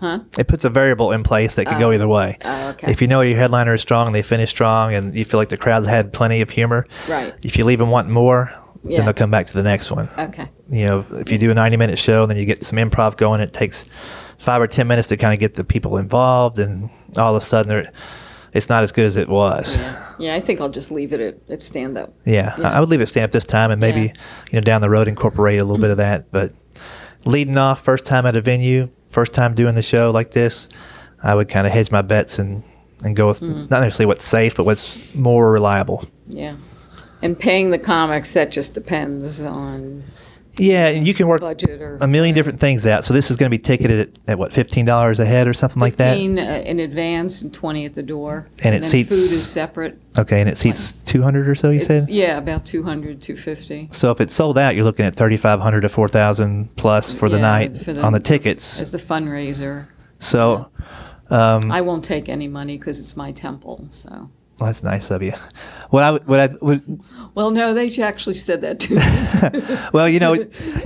Huh? 0.00 0.20
It 0.38 0.48
puts 0.48 0.64
a 0.64 0.70
variable 0.70 1.12
in 1.12 1.22
place 1.22 1.56
that 1.56 1.66
could 1.66 1.78
go 1.78 1.92
either 1.92 2.08
way. 2.08 2.38
Oh, 2.44 2.66
oh, 2.66 2.70
okay. 2.70 2.90
If 2.90 3.02
you 3.02 3.08
know 3.08 3.20
your 3.20 3.36
headliner 3.36 3.74
is 3.74 3.82
strong 3.82 4.06
and 4.06 4.14
they 4.14 4.22
finish 4.22 4.50
strong, 4.50 4.94
and 4.94 5.14
you 5.14 5.24
feel 5.24 5.38
like 5.38 5.48
the 5.50 5.56
crowd's 5.56 5.86
had 5.86 6.12
plenty 6.12 6.40
of 6.40 6.48
humor, 6.50 6.86
Right. 7.08 7.34
if 7.42 7.58
you 7.58 7.64
leave 7.64 7.78
them 7.80 7.90
wanting 7.90 8.12
more, 8.12 8.50
Yeah. 8.82 8.98
then 8.98 9.06
they'll 9.06 9.14
come 9.14 9.30
back 9.30 9.46
to 9.46 9.52
the 9.52 9.62
next 9.62 9.90
one. 9.90 10.08
Okay. 10.18 10.48
You 10.70 10.84
know, 10.86 11.04
if 11.12 11.30
you 11.30 11.38
do 11.38 11.50
a 11.50 11.54
90 11.54 11.76
minute 11.76 11.98
show 11.98 12.22
and 12.22 12.30
then 12.30 12.38
you 12.38 12.44
get 12.46 12.62
some 12.64 12.78
improv 12.78 13.16
going, 13.16 13.40
it 13.40 13.52
takes 13.52 13.84
five 14.38 14.62
or 14.62 14.66
10 14.66 14.86
minutes 14.86 15.08
to 15.08 15.16
kind 15.16 15.34
of 15.34 15.40
get 15.40 15.54
the 15.54 15.64
people 15.64 15.98
involved, 15.98 16.58
and 16.58 16.88
all 17.18 17.34
of 17.34 17.42
a 17.42 17.44
sudden 17.44 17.68
they're, 17.68 17.90
it's 18.56 18.68
not 18.68 18.82
as 18.82 18.92
good 18.92 19.04
as 19.04 19.16
it 19.16 19.28
was. 19.28 19.76
Yeah. 19.76 20.12
Yeah. 20.18 20.34
I 20.34 20.40
think 20.40 20.60
I'll 20.60 20.68
just 20.70 20.90
leave 20.90 21.12
it 21.12 21.20
at, 21.20 21.36
at 21.50 21.62
stand 21.62 21.96
up. 21.98 22.12
Yeah, 22.24 22.54
I- 22.58 22.62
I 22.76 22.80
would 22.80 22.88
leave 22.88 23.00
it 23.00 23.06
stand 23.08 23.24
up 23.24 23.32
this 23.32 23.44
time 23.46 23.70
and 23.70 23.80
maybe, 23.80 24.00
Yeah. 24.02 24.12
you 24.50 24.52
know, 24.54 24.60
down 24.60 24.80
the 24.80 24.90
road 24.90 25.08
incorporate 25.08 25.60
a 25.60 25.64
little 25.64 25.80
bit 25.80 25.90
of 25.90 25.96
that. 25.98 26.30
But 26.32 26.52
leading 27.24 27.56
off, 27.58 27.82
first 27.84 28.04
time 28.04 28.26
at 28.26 28.34
a 28.36 28.40
venue, 28.40 28.88
first 29.10 29.32
time 29.32 29.54
doing 29.54 29.74
the 29.74 29.82
show 29.82 30.10
like 30.10 30.30
this, 30.32 30.68
I 31.22 31.34
would 31.34 31.48
kind 31.48 31.66
of 31.66 31.72
hedge 31.72 31.90
my 31.90 32.02
bets 32.02 32.38
and, 32.38 32.62
and 33.04 33.14
go 33.14 33.26
with 33.28 33.40
Mm-hmm. 33.40 33.66
not 33.70 33.80
necessarily 33.82 34.06
what's 34.06 34.24
safe, 34.24 34.54
but 34.56 34.64
what's 34.64 35.14
more 35.14 35.52
reliable. 35.52 36.04
Yeah. 36.26 36.56
And 37.22 37.38
paying 37.38 37.70
the 37.70 37.78
comics 37.78 38.34
that 38.34 38.50
just 38.52 38.74
depends 38.74 39.40
on 39.40 40.02
Yeah, 40.58 40.88
and 40.88 41.06
you 41.06 41.12
can 41.14 41.28
work 41.28 41.40
budget 41.40 41.82
or 41.82 41.98
a 42.00 42.06
million 42.06 42.34
different 42.34 42.58
things 42.58 42.86
out. 42.86 43.04
So 43.04 43.12
this 43.12 43.30
is 43.30 43.36
going 43.36 43.50
to 43.50 43.56
be 43.56 43.62
ticketed 43.62 44.00
at, 44.00 44.32
at 44.32 44.38
what, 44.38 44.52
$15 44.52 45.18
a 45.18 45.24
head 45.24 45.46
or 45.48 45.52
something 45.52 45.80
like 45.80 45.96
that? 45.96 46.12
fifteen 46.14 46.38
uh, 46.38 46.62
in 46.64 46.80
advance 46.80 47.42
and 47.42 47.52
twenty 47.52 47.84
at 47.84 47.94
the 47.94 48.02
door. 48.02 48.48
And 48.62 48.74
it 48.74 48.80
then 48.80 48.90
seats- 48.90 49.10
food 49.10 49.16
is 49.36 49.46
separate. 49.50 50.00
Okay, 50.18 50.40
and 50.40 50.48
it 50.48 50.56
seats 50.56 51.02
200 51.02 51.46
or 51.48 51.54
so, 51.54 51.68
you 51.70 51.76
It's, 51.76 51.86
said? 51.86 52.08
yeah, 52.08 52.38
about 52.38 52.64
200, 52.64 53.20
250 53.20 53.88
So 53.92 54.10
if 54.10 54.20
it's 54.20 54.32
sold 54.34 54.56
out, 54.56 54.74
you're 54.74 54.84
looking 54.84 55.04
at 55.04 55.14
3,500 55.14 55.82
to 55.82 55.88
4,000 55.90 56.74
plus 56.76 57.12
for 57.12 57.28
the 57.28 57.36
Yeah, 57.36 57.42
night 57.42 57.76
for 57.76 57.92
the- 57.92 58.02
on 58.02 58.12
the 58.14 58.20
tickets. 58.20 58.80
as 58.80 58.92
the 58.92 58.98
fundraiser. 58.98 59.86
So 60.20 60.70
um, 61.28 61.70
I 61.70 61.82
won't 61.82 62.02
take 62.04 62.28
any 62.30 62.48
money 62.48 62.78
because 62.78 62.98
it's 62.98 63.14
my 63.16 63.30
temple. 63.32 63.86
So, 63.90 64.30
well, 64.58 64.66
that's 64.68 64.82
nice 64.82 65.10
of 65.10 65.22
you. 65.22 65.32
What 65.90 66.02
I 66.02 66.12
what 66.24 66.40
I 66.40 66.48
would, 66.62 67.00
well, 67.34 67.50
no, 67.50 67.74
they 67.74 67.94
actually 68.02 68.36
said 68.36 68.60
that 68.62 68.80
to 68.80 68.94
me. 68.94 69.76
well, 69.92 70.08
you 70.08 70.18
know, 70.18 70.34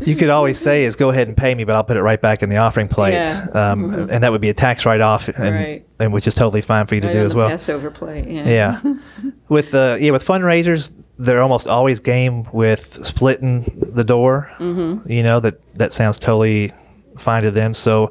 you 0.05 0.15
could 0.17 0.29
always 0.29 0.59
say 0.59 0.85
is 0.85 0.97
go 0.97 1.09
ahead 1.11 1.29
and 1.29 1.37
pay 1.37 1.55
me, 1.55 1.65
but 1.65 1.75
I'll 1.75 1.85
put 1.85 1.97
it 1.97 2.03
right 2.03 2.21
back 2.21 2.43
in 2.43 2.51
the 2.51 2.57
offering 2.57 2.89
plate, 2.89 3.13
Yeah. 3.15 3.47
um, 3.55 3.95
and 4.11 4.23
that 4.25 4.31
would 4.33 4.41
be 4.41 4.51
a 4.51 4.55
tax 4.55 4.85
write-off, 4.85 5.29
and, 5.29 5.39
Right. 5.55 5.87
and 6.01 6.13
which 6.13 6.27
is 6.27 6.35
totally 6.35 6.61
fine 6.61 6.87
for 6.87 6.97
you 6.97 7.01
to 7.01 7.13
do 7.13 7.21
as 7.21 7.35
well. 7.35 7.49
Passover 7.49 7.91
plate. 7.91 8.27
Yeah. 8.29 8.81
Yeah, 8.85 8.95
with 9.49 9.75
uh, 9.75 9.97
yeah 10.01 10.11
with 10.11 10.27
fundraisers, 10.27 10.93
they're 11.19 11.41
almost 11.41 11.67
always 11.67 12.01
game 12.01 12.45
with 12.53 13.07
splitting 13.07 13.63
the 13.95 14.05
door. 14.05 14.51
Mm-hmm. 14.59 15.11
You 15.11 15.23
know 15.23 15.41
that 15.41 15.55
that 15.79 15.93
sounds 15.93 16.19
totally 16.19 16.73
fine 17.17 17.43
to 17.45 17.51
them. 17.51 17.73
So 17.75 18.11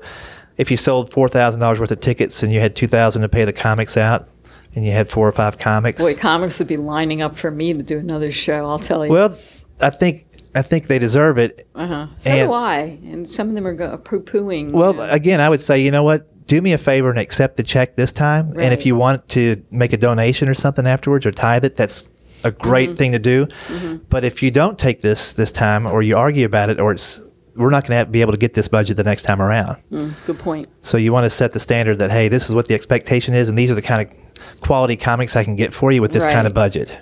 if 0.57 0.71
you 0.71 0.77
sold 0.77 1.11
four 1.13 1.27
thousand 1.27 1.59
dollars 1.59 1.79
worth 1.79 1.91
of 1.91 1.99
tickets 1.99 2.41
and 2.43 2.51
you 2.53 2.59
had 2.59 2.75
two 2.75 2.87
thousand 2.87 3.21
to 3.23 3.29
pay 3.29 3.45
the 3.45 3.53
comics 3.53 3.95
out, 3.97 4.27
and 4.75 4.85
you 4.85 4.91
had 4.91 5.09
four 5.09 5.27
or 5.27 5.31
five 5.31 5.57
comics, 5.57 5.99
Boy, 6.01 6.15
comics 6.15 6.59
would 6.59 6.67
be 6.67 6.77
lining 6.77 7.21
up 7.21 7.35
for 7.35 7.51
me 7.51 7.73
to 7.73 7.83
do 7.83 7.97
another 7.99 8.31
show. 8.31 8.67
I'll 8.67 8.79
tell 8.79 9.05
you. 9.05 9.11
well, 9.11 9.35
I 9.81 9.89
think 9.89 10.25
I 10.55 10.61
think 10.61 10.88
they 10.88 10.99
deserve 10.99 11.38
it. 11.38 11.67
uh-huh. 11.75 12.07
So 12.17 12.31
and- 12.31 12.47
do 12.49 12.53
I. 12.53 12.77
And 13.03 13.27
some 13.29 13.49
of 13.49 13.55
them 13.55 13.65
are 13.67 13.73
go- 13.73 13.97
poo-pooing. 13.97 14.71
Well, 14.71 14.91
you 14.93 14.97
know. 14.97 15.09
again, 15.09 15.39
I 15.41 15.49
would 15.49 15.61
say, 15.61 15.79
you 15.81 15.91
know 15.91 16.03
what? 16.03 16.25
Do 16.47 16.61
me 16.61 16.73
a 16.73 16.77
favor 16.79 17.09
and 17.11 17.19
accept 17.19 17.57
the 17.57 17.63
check 17.63 17.95
this 17.95 18.11
time. 18.11 18.53
And 18.59 18.73
if 18.73 18.83
you 18.85 18.95
want 18.95 19.27
to 19.29 19.63
make 19.69 19.93
a 19.93 19.97
donation 19.97 20.49
or 20.49 20.55
something 20.55 20.88
afterwards 20.88 21.25
or 21.27 21.31
tithe 21.31 21.63
it, 21.63 21.75
that's 21.75 22.07
a 22.43 22.51
great 22.51 22.89
Mm-hmm. 22.89 22.95
thing 22.95 23.11
to 23.11 23.19
do. 23.19 23.45
Mm-hmm. 23.67 23.97
But 24.09 24.23
if 24.23 24.41
you 24.41 24.49
don't 24.49 24.77
take 24.79 25.01
this 25.01 25.33
this 25.33 25.51
time 25.51 25.85
or 25.85 26.01
you 26.01 26.17
argue 26.17 26.45
about 26.47 26.69
it 26.71 26.79
or 26.79 26.91
it's 26.93 27.21
we're 27.55 27.69
not 27.69 27.85
going 27.85 28.03
to 28.03 28.09
be 28.09 28.21
able 28.21 28.31
to 28.31 28.38
get 28.38 28.53
this 28.53 28.67
budget 28.69 28.95
the 28.97 29.03
next 29.03 29.23
time 29.23 29.41
around. 29.41 29.77
Mm, 29.91 30.13
good 30.25 30.39
point. 30.39 30.67
So 30.81 30.97
you 30.97 31.11
want 31.11 31.25
to 31.25 31.29
set 31.29 31.51
the 31.51 31.59
standard 31.59 31.99
that 31.99 32.09
hey, 32.09 32.27
this 32.29 32.47
is 32.49 32.55
what 32.55 32.67
the 32.67 32.73
expectation 32.73 33.33
is 33.35 33.47
and 33.49 33.57
these 33.57 33.69
are 33.69 33.75
the 33.75 33.81
kind 33.81 34.09
of 34.09 34.28
quality 34.62 34.96
comics 34.96 35.36
I 35.36 35.43
can 35.43 35.55
get 35.55 35.74
for 35.74 35.91
you 35.91 36.01
with 36.01 36.12
this 36.12 36.24
kind 36.25 36.48
of 36.48 36.53
budget. 36.53 36.98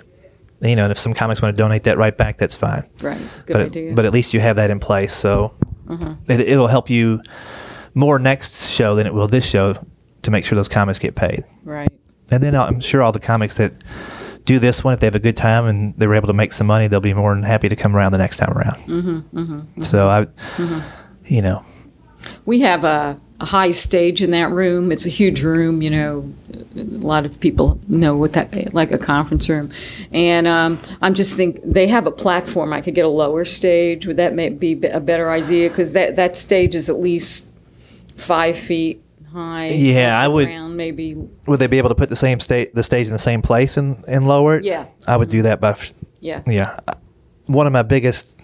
You 0.60 0.74
know, 0.74 0.82
and 0.84 0.90
if 0.90 0.98
some 0.98 1.14
comics 1.14 1.40
want 1.40 1.56
to 1.56 1.62
donate 1.62 1.84
that 1.84 1.98
right 1.98 2.16
back, 2.16 2.36
that's 2.36 2.56
fine 2.56 2.82
Right. 3.00 3.20
Good 3.46 3.52
but 3.52 3.62
idea. 3.62 3.86
Mm-hmm. 3.86 3.94
but 3.94 4.04
at 4.04 4.12
least 4.12 4.34
you 4.34 4.40
have 4.40 4.56
that 4.56 4.70
in 4.70 4.80
place. 4.80 5.14
So 5.14 5.54
it, 6.28 6.40
it'll 6.40 6.66
help 6.66 6.90
you 6.90 7.22
more 7.94 8.18
next 8.18 8.68
show 8.68 8.94
than 8.96 9.06
it 9.06 9.14
will 9.14 9.28
this 9.28 9.46
show 9.48 9.76
to 10.22 10.30
make 10.32 10.44
sure 10.44 10.56
those 10.56 10.68
comics 10.68 10.98
get 10.98 11.14
paid. 11.14 11.44
right. 11.64 11.92
And 12.30 12.42
then 12.42 12.54
I'm 12.54 12.80
sure 12.80 13.02
all 13.02 13.12
the 13.12 13.20
comics 13.20 13.56
that 13.56 13.72
do 14.44 14.58
this 14.58 14.84
one, 14.84 14.92
if 14.94 15.00
they 15.00 15.06
have 15.06 15.14
a 15.14 15.20
good 15.20 15.36
time 15.36 15.64
and 15.66 15.94
they 15.96 16.06
were 16.06 16.14
able 16.14 16.26
to 16.26 16.34
make 16.34 16.52
some 16.52 16.66
money, 16.66 16.86
they'll 16.88 17.00
be 17.00 17.14
more 17.14 17.34
than 17.34 17.42
happy 17.44 17.68
to 17.68 17.76
come 17.76 17.94
around 17.96 18.12
the 18.12 18.18
next 18.18 18.36
time 18.36 18.52
around. 18.52 18.76
Mm-hmm, 18.86 19.38
mm-hmm, 19.38 19.80
so 19.80 20.08
I, 20.08 20.26
you 21.26 21.40
know, 21.40 21.64
We 22.44 22.60
have 22.60 22.84
a, 22.84 23.18
a 23.40 23.44
high 23.44 23.70
stage 23.70 24.20
in 24.22 24.30
that 24.32 24.50
room. 24.50 24.90
It's 24.90 25.06
a 25.06 25.08
huge 25.10 25.42
room, 25.42 25.80
you 25.82 25.90
know. 25.90 26.32
A 26.76 26.80
lot 26.82 27.24
of 27.24 27.38
people 27.40 27.80
know 27.88 28.16
what 28.16 28.32
that 28.34 28.74
like 28.74 28.90
a 28.92 28.98
conference 28.98 29.48
room, 29.48 29.70
and 30.12 30.46
um, 30.46 30.80
I'm 31.02 31.14
just 31.14 31.36
think 31.36 31.60
they 31.64 31.86
have 31.86 32.06
a 32.06 32.10
platform. 32.10 32.72
I 32.72 32.80
could 32.80 32.94
get 32.94 33.04
a 33.04 33.08
lower 33.08 33.44
stage. 33.44 34.06
Would 34.06 34.16
that 34.16 34.34
may 34.34 34.48
be 34.50 34.72
a 34.86 35.00
better 35.00 35.30
idea? 35.30 35.68
Because 35.68 35.92
that 35.92 36.16
that 36.16 36.36
stage 36.36 36.74
is 36.74 36.88
at 36.88 36.98
least 37.00 37.48
five 38.16 38.56
feet 38.58 39.02
high. 39.32 39.68
Yeah, 39.68 40.18
I 40.20 40.26
would- 40.26 40.48
maybe. 40.70 41.14
would 41.46 41.58
they 41.60 41.66
be 41.66 41.78
able 41.78 41.88
to 41.90 41.94
put 41.94 42.08
the 42.08 42.16
same 42.16 42.40
state 42.40 42.74
the 42.74 42.82
stage 42.82 43.06
in 43.06 43.12
the 43.12 43.18
same 43.18 43.42
place 43.42 43.76
and, 43.76 44.02
and 44.08 44.26
lower 44.26 44.58
it? 44.58 44.64
Yeah. 44.64 44.86
I 45.06 45.16
would 45.16 45.28
do 45.30 45.42
that 45.42 45.60
by 45.60 45.70
f- 45.70 45.92
Yeah. 46.20 46.42
yeah 46.46 46.78
one 47.46 47.66
of 47.66 47.72
my 47.72 47.82
biggest 47.82 48.40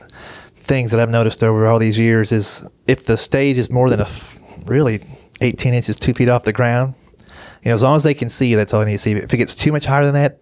things 0.56 0.90
that 0.90 0.98
i've 0.98 1.10
noticed 1.10 1.42
over 1.44 1.66
all 1.66 1.78
these 1.78 1.98
years 1.98 2.32
is 2.32 2.66
if 2.86 3.04
the 3.06 3.16
stage 3.16 3.58
is 3.58 3.68
more 3.70 3.90
than 3.90 4.00
a 4.00 4.04
f- 4.04 4.38
really 4.66 5.00
18 5.40 5.74
inches 5.74 5.98
two 5.98 6.14
feet 6.14 6.28
off 6.28 6.44
the 6.44 6.52
ground 6.52 6.94
you 7.62 7.68
know 7.70 7.74
as 7.74 7.82
long 7.82 7.96
as 7.96 8.02
they 8.02 8.14
can 8.14 8.28
see 8.28 8.54
that's 8.54 8.72
all 8.72 8.80
they 8.80 8.86
need 8.86 8.92
to 8.92 8.98
see 8.98 9.12
if 9.12 9.32
it 9.32 9.36
gets 9.36 9.54
too 9.54 9.72
much 9.72 9.84
higher 9.84 10.04
than 10.04 10.14
that 10.14 10.38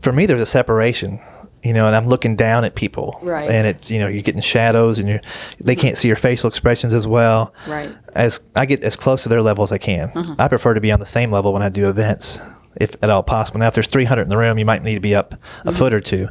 for 0.00 0.12
me 0.12 0.26
there's 0.26 0.42
a 0.42 0.46
separation 0.46 1.18
you 1.62 1.74
know 1.74 1.86
and 1.86 1.94
i'm 1.94 2.06
looking 2.06 2.34
down 2.36 2.64
at 2.64 2.74
people 2.74 3.18
Right. 3.22 3.50
and 3.50 3.66
it's 3.66 3.90
you 3.90 3.98
know 3.98 4.08
you're 4.08 4.22
getting 4.22 4.40
shadows 4.40 4.98
and 4.98 5.08
you're 5.08 5.20
they 5.60 5.76
can't 5.76 5.98
see 5.98 6.08
your 6.08 6.16
facial 6.16 6.48
expressions 6.48 6.94
as 6.94 7.06
well 7.06 7.52
Right. 7.66 7.94
as 8.14 8.40
I 8.56 8.64
get 8.66 8.82
as 8.82 8.96
close 8.96 9.22
to 9.24 9.28
their 9.28 9.42
level 9.42 9.62
as 9.62 9.70
I 9.72 9.78
can. 9.78 10.10
Uh-huh. 10.14 10.34
I 10.38 10.48
prefer 10.48 10.74
to 10.74 10.80
be 10.80 10.90
on 10.90 11.00
the 11.00 11.06
same 11.06 11.30
level 11.30 11.52
when 11.52 11.62
I 11.62 11.68
do 11.68 11.88
events, 11.88 12.40
if 12.80 12.90
at 13.02 13.10
all 13.10 13.22
possible. 13.22 13.60
Now, 13.60 13.68
if 13.68 13.74
there's 13.74 13.86
300 13.86 14.22
in 14.22 14.28
the 14.28 14.36
room, 14.36 14.58
you 14.58 14.64
might 14.64 14.82
need 14.82 14.94
to 14.94 15.00
be 15.00 15.14
up 15.14 15.34
a 15.34 15.36
mm-hmm. 15.36 15.70
foot 15.70 15.92
or 15.94 16.00
two. 16.00 16.28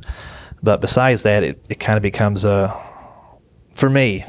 But 0.61 0.81
besides 0.81 1.23
that, 1.23 1.43
it, 1.43 1.65
it 1.69 1.79
kind 1.79 1.95
of 1.97 2.03
becomes 2.03 2.43
a. 2.43 2.75
For 3.75 3.89
me, 3.89 4.25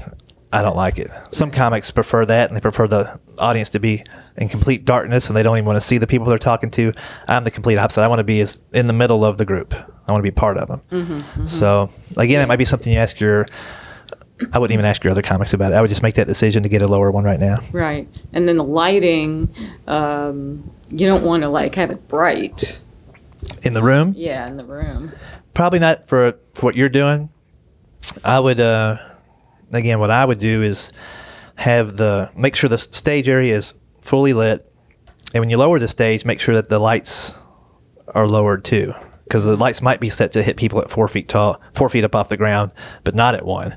I 0.52 0.62
don't 0.62 0.76
like 0.76 0.98
it. 0.98 1.08
Some 1.30 1.50
comics 1.50 1.90
prefer 1.92 2.26
that, 2.26 2.48
and 2.50 2.56
they 2.56 2.60
prefer 2.60 2.88
the 2.88 3.20
audience 3.38 3.70
to 3.70 3.78
be 3.80 4.02
in 4.36 4.48
complete 4.48 4.84
darkness, 4.84 5.28
and 5.28 5.36
they 5.36 5.42
don't 5.44 5.56
even 5.56 5.64
want 5.66 5.76
to 5.76 5.86
see 5.86 5.98
the 5.98 6.06
people 6.08 6.26
they're 6.26 6.38
talking 6.38 6.70
to. 6.72 6.92
I'm 7.28 7.44
the 7.44 7.50
complete 7.52 7.76
opposite. 7.76 8.02
I 8.02 8.08
want 8.08 8.18
to 8.18 8.24
be 8.24 8.40
as 8.40 8.58
in 8.72 8.86
the 8.88 8.92
middle 8.92 9.24
of 9.24 9.38
the 9.38 9.44
group. 9.44 9.74
I 9.74 10.12
want 10.12 10.24
to 10.24 10.28
be 10.28 10.34
part 10.34 10.56
of 10.58 10.66
them. 10.66 11.46
So 11.46 11.88
again, 12.16 12.40
it 12.40 12.48
might 12.48 12.56
be 12.56 12.64
something 12.64 12.92
you 12.92 12.98
ask 12.98 13.20
your. 13.20 13.46
I 14.52 14.58
wouldn't 14.58 14.72
even 14.74 14.86
ask 14.86 15.04
your 15.04 15.10
other 15.10 15.22
comics 15.22 15.52
about 15.52 15.72
it. 15.72 15.74
I 15.76 15.82
would 15.82 15.90
just 15.90 16.02
make 16.02 16.14
that 16.14 16.26
decision 16.26 16.62
to 16.62 16.68
get 16.70 16.80
a 16.82 16.86
lower 16.88 17.10
one 17.12 17.24
right 17.24 17.38
now. 17.38 17.58
Right. 17.72 18.08
And 18.32 18.48
then 18.48 18.56
the 18.56 18.64
lighting, 18.64 19.54
um, 19.86 20.68
you 20.88 21.06
don't 21.06 21.22
want 21.24 21.42
to 21.42 21.48
like 21.50 21.74
have 21.74 21.90
it 21.90 22.08
bright. 22.08 22.80
In 23.64 23.74
the 23.74 23.82
room, 23.82 24.14
Yeah, 24.16 24.46
in 24.48 24.56
the 24.56 24.64
room. 24.64 25.12
probably 25.52 25.78
not 25.78 26.06
for, 26.08 26.32
for 26.54 26.62
what 26.62 26.74
you're 26.74 26.88
doing. 26.88 27.28
I 28.24 28.40
would, 28.40 28.60
uh, 28.60 28.96
again, 29.72 29.98
what 30.00 30.10
I 30.10 30.24
would 30.24 30.38
do 30.38 30.62
is 30.62 30.92
have 31.56 31.96
the 31.96 32.30
make 32.36 32.56
sure 32.56 32.68
the 32.68 32.78
stage 32.78 33.28
area 33.28 33.56
is 33.56 33.74
fully 34.00 34.32
lit, 34.32 34.70
and 35.34 35.40
when 35.40 35.50
you 35.50 35.56
lower 35.56 35.78
the 35.78 35.88
stage, 35.88 36.24
make 36.24 36.40
sure 36.40 36.54
that 36.54 36.68
the 36.68 36.78
lights 36.78 37.34
are 38.08 38.26
lowered 38.26 38.64
too, 38.64 38.94
because 39.24 39.44
the 39.44 39.56
lights 39.56 39.82
might 39.82 40.00
be 40.00 40.10
set 40.10 40.32
to 40.32 40.42
hit 40.42 40.56
people 40.56 40.80
at 40.80 40.90
four 40.90 41.06
feet 41.08 41.28
tall, 41.28 41.60
four 41.74 41.88
feet 41.88 42.04
up 42.04 42.14
off 42.14 42.28
the 42.28 42.36
ground, 42.36 42.72
but 43.04 43.14
not 43.14 43.34
at 43.34 43.44
one. 43.44 43.76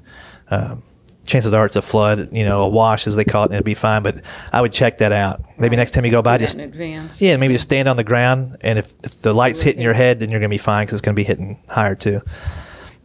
Um, 0.49 0.83
chances 1.25 1.53
are 1.53 1.65
it's 1.65 1.75
a 1.75 1.81
flood, 1.81 2.29
you 2.31 2.43
know, 2.43 2.63
a 2.63 2.69
wash 2.69 3.07
as 3.07 3.15
they 3.15 3.23
call 3.23 3.43
it, 3.43 3.45
and 3.47 3.53
it'd 3.53 3.65
be 3.65 3.73
fine. 3.73 4.03
But 4.03 4.21
I 4.51 4.61
would 4.61 4.71
check 4.71 4.97
that 4.97 5.11
out. 5.11 5.41
Maybe 5.57 5.75
next 5.75 5.91
time 5.91 6.05
you 6.05 6.11
go 6.11 6.21
by, 6.21 6.37
just 6.37 6.55
in 6.55 6.61
advance. 6.61 7.21
yeah, 7.21 7.37
maybe 7.37 7.53
just 7.53 7.65
stand 7.65 7.87
on 7.87 7.97
the 7.97 8.03
ground, 8.03 8.57
and 8.61 8.79
if, 8.79 8.93
if 9.03 9.21
the 9.21 9.33
light's 9.33 9.61
hitting 9.61 9.81
your 9.81 9.93
head, 9.93 10.19
then 10.19 10.29
you're 10.31 10.39
gonna 10.39 10.49
be 10.49 10.57
fine 10.57 10.85
because 10.85 10.95
it's 10.99 11.05
gonna 11.05 11.15
be 11.15 11.23
hitting 11.23 11.61
higher 11.69 11.95
too. 11.95 12.21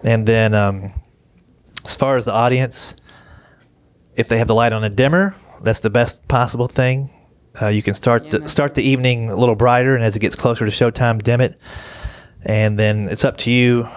And 0.04 0.26
then, 0.26 0.54
um, 0.54 0.92
as 1.88 1.96
far 1.96 2.16
as 2.16 2.24
the 2.26 2.32
audience, 2.32 2.94
if 4.16 4.28
they 4.28 4.38
have 4.38 4.46
the 4.46 4.54
light 4.54 4.72
on 4.72 4.84
a 4.84 4.90
dimmer, 4.90 5.34
that's 5.62 5.80
the 5.80 5.90
best 5.90 6.26
possible 6.28 6.68
thing. 6.68 7.10
Uh, 7.60 7.68
you 7.68 7.82
can 7.82 7.94
start 7.94 8.24
Yeah, 8.24 8.38
the, 8.38 8.48
start 8.48 8.74
the 8.74 8.82
evening 8.82 9.30
a 9.30 9.36
little 9.36 9.56
brighter, 9.56 9.94
and 9.94 10.04
as 10.04 10.14
it 10.14 10.20
gets 10.20 10.36
closer 10.36 10.64
to 10.64 10.70
showtime, 10.70 11.22
dim 11.22 11.40
it. 11.40 11.58
And 12.44 12.78
then 12.78 13.08
it's 13.08 13.24
up 13.24 13.36
to 13.38 13.50
you 13.50 13.88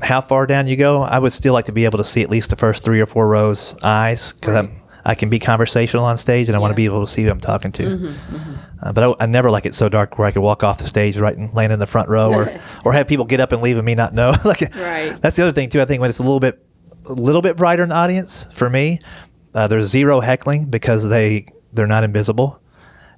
how 0.00 0.20
far 0.20 0.46
down 0.46 0.68
you 0.68 0.76
go. 0.76 1.02
I 1.02 1.18
would 1.18 1.32
still 1.32 1.54
like 1.54 1.64
to 1.64 1.72
be 1.72 1.84
able 1.86 1.98
to 1.98 2.04
see 2.04 2.22
at 2.22 2.30
least 2.30 2.50
the 2.50 2.56
first 2.56 2.84
three 2.84 3.00
or 3.00 3.06
four 3.06 3.26
rows 3.28 3.74
eyes 3.82 4.32
because 4.34 4.54
Right. 4.54 4.64
I'm 4.64 4.82
I 5.04 5.14
can 5.14 5.30
be 5.30 5.38
conversational 5.38 6.04
on 6.04 6.18
stage, 6.18 6.48
and 6.48 6.56
I 6.56 6.58
want 6.60 6.70
to 6.72 6.74
be 6.74 6.84
able 6.84 7.00
to 7.00 7.06
see 7.10 7.22
who 7.24 7.30
I'm 7.30 7.40
talking 7.40 7.72
to. 7.72 7.82
Mm-hmm, 7.84 8.54
Uh, 8.82 8.92
but 8.92 9.16
I, 9.20 9.24
I 9.24 9.26
never 9.26 9.50
like 9.50 9.64
it 9.64 9.74
so 9.74 9.88
dark 9.88 10.18
where 10.18 10.28
I 10.28 10.32
could 10.32 10.42
walk 10.42 10.62
off 10.62 10.78
the 10.78 10.86
stage 10.86 11.16
right 11.16 11.34
and 11.34 11.52
land 11.54 11.72
in 11.72 11.78
the 11.78 11.86
front 11.86 12.10
row, 12.10 12.30
or 12.30 12.52
or 12.84 12.92
have 12.92 13.08
people 13.08 13.24
get 13.24 13.40
up 13.40 13.50
and 13.52 13.62
leave 13.62 13.76
and 13.78 13.86
me 13.86 13.94
not 13.94 14.12
know. 14.12 14.34
like 14.44 14.60
Right. 14.76 15.16
that's 15.22 15.34
the 15.36 15.42
other 15.44 15.52
thing 15.52 15.70
too. 15.70 15.80
I 15.80 15.86
think 15.86 16.00
when 16.02 16.10
it's 16.10 16.18
a 16.18 16.22
little 16.22 16.40
bit 16.40 16.62
a 17.08 17.12
little 17.12 17.42
bit 17.42 17.56
brighter 17.56 17.82
in 17.82 17.88
the 17.88 17.94
audience 17.94 18.46
for 18.52 18.68
me, 18.70 19.00
uh, 19.54 19.66
there's 19.66 19.86
zero 19.86 20.20
heckling 20.20 20.66
because 20.66 21.08
they 21.08 21.46
they're 21.72 21.86
not 21.86 22.04
invisible. 22.04 22.60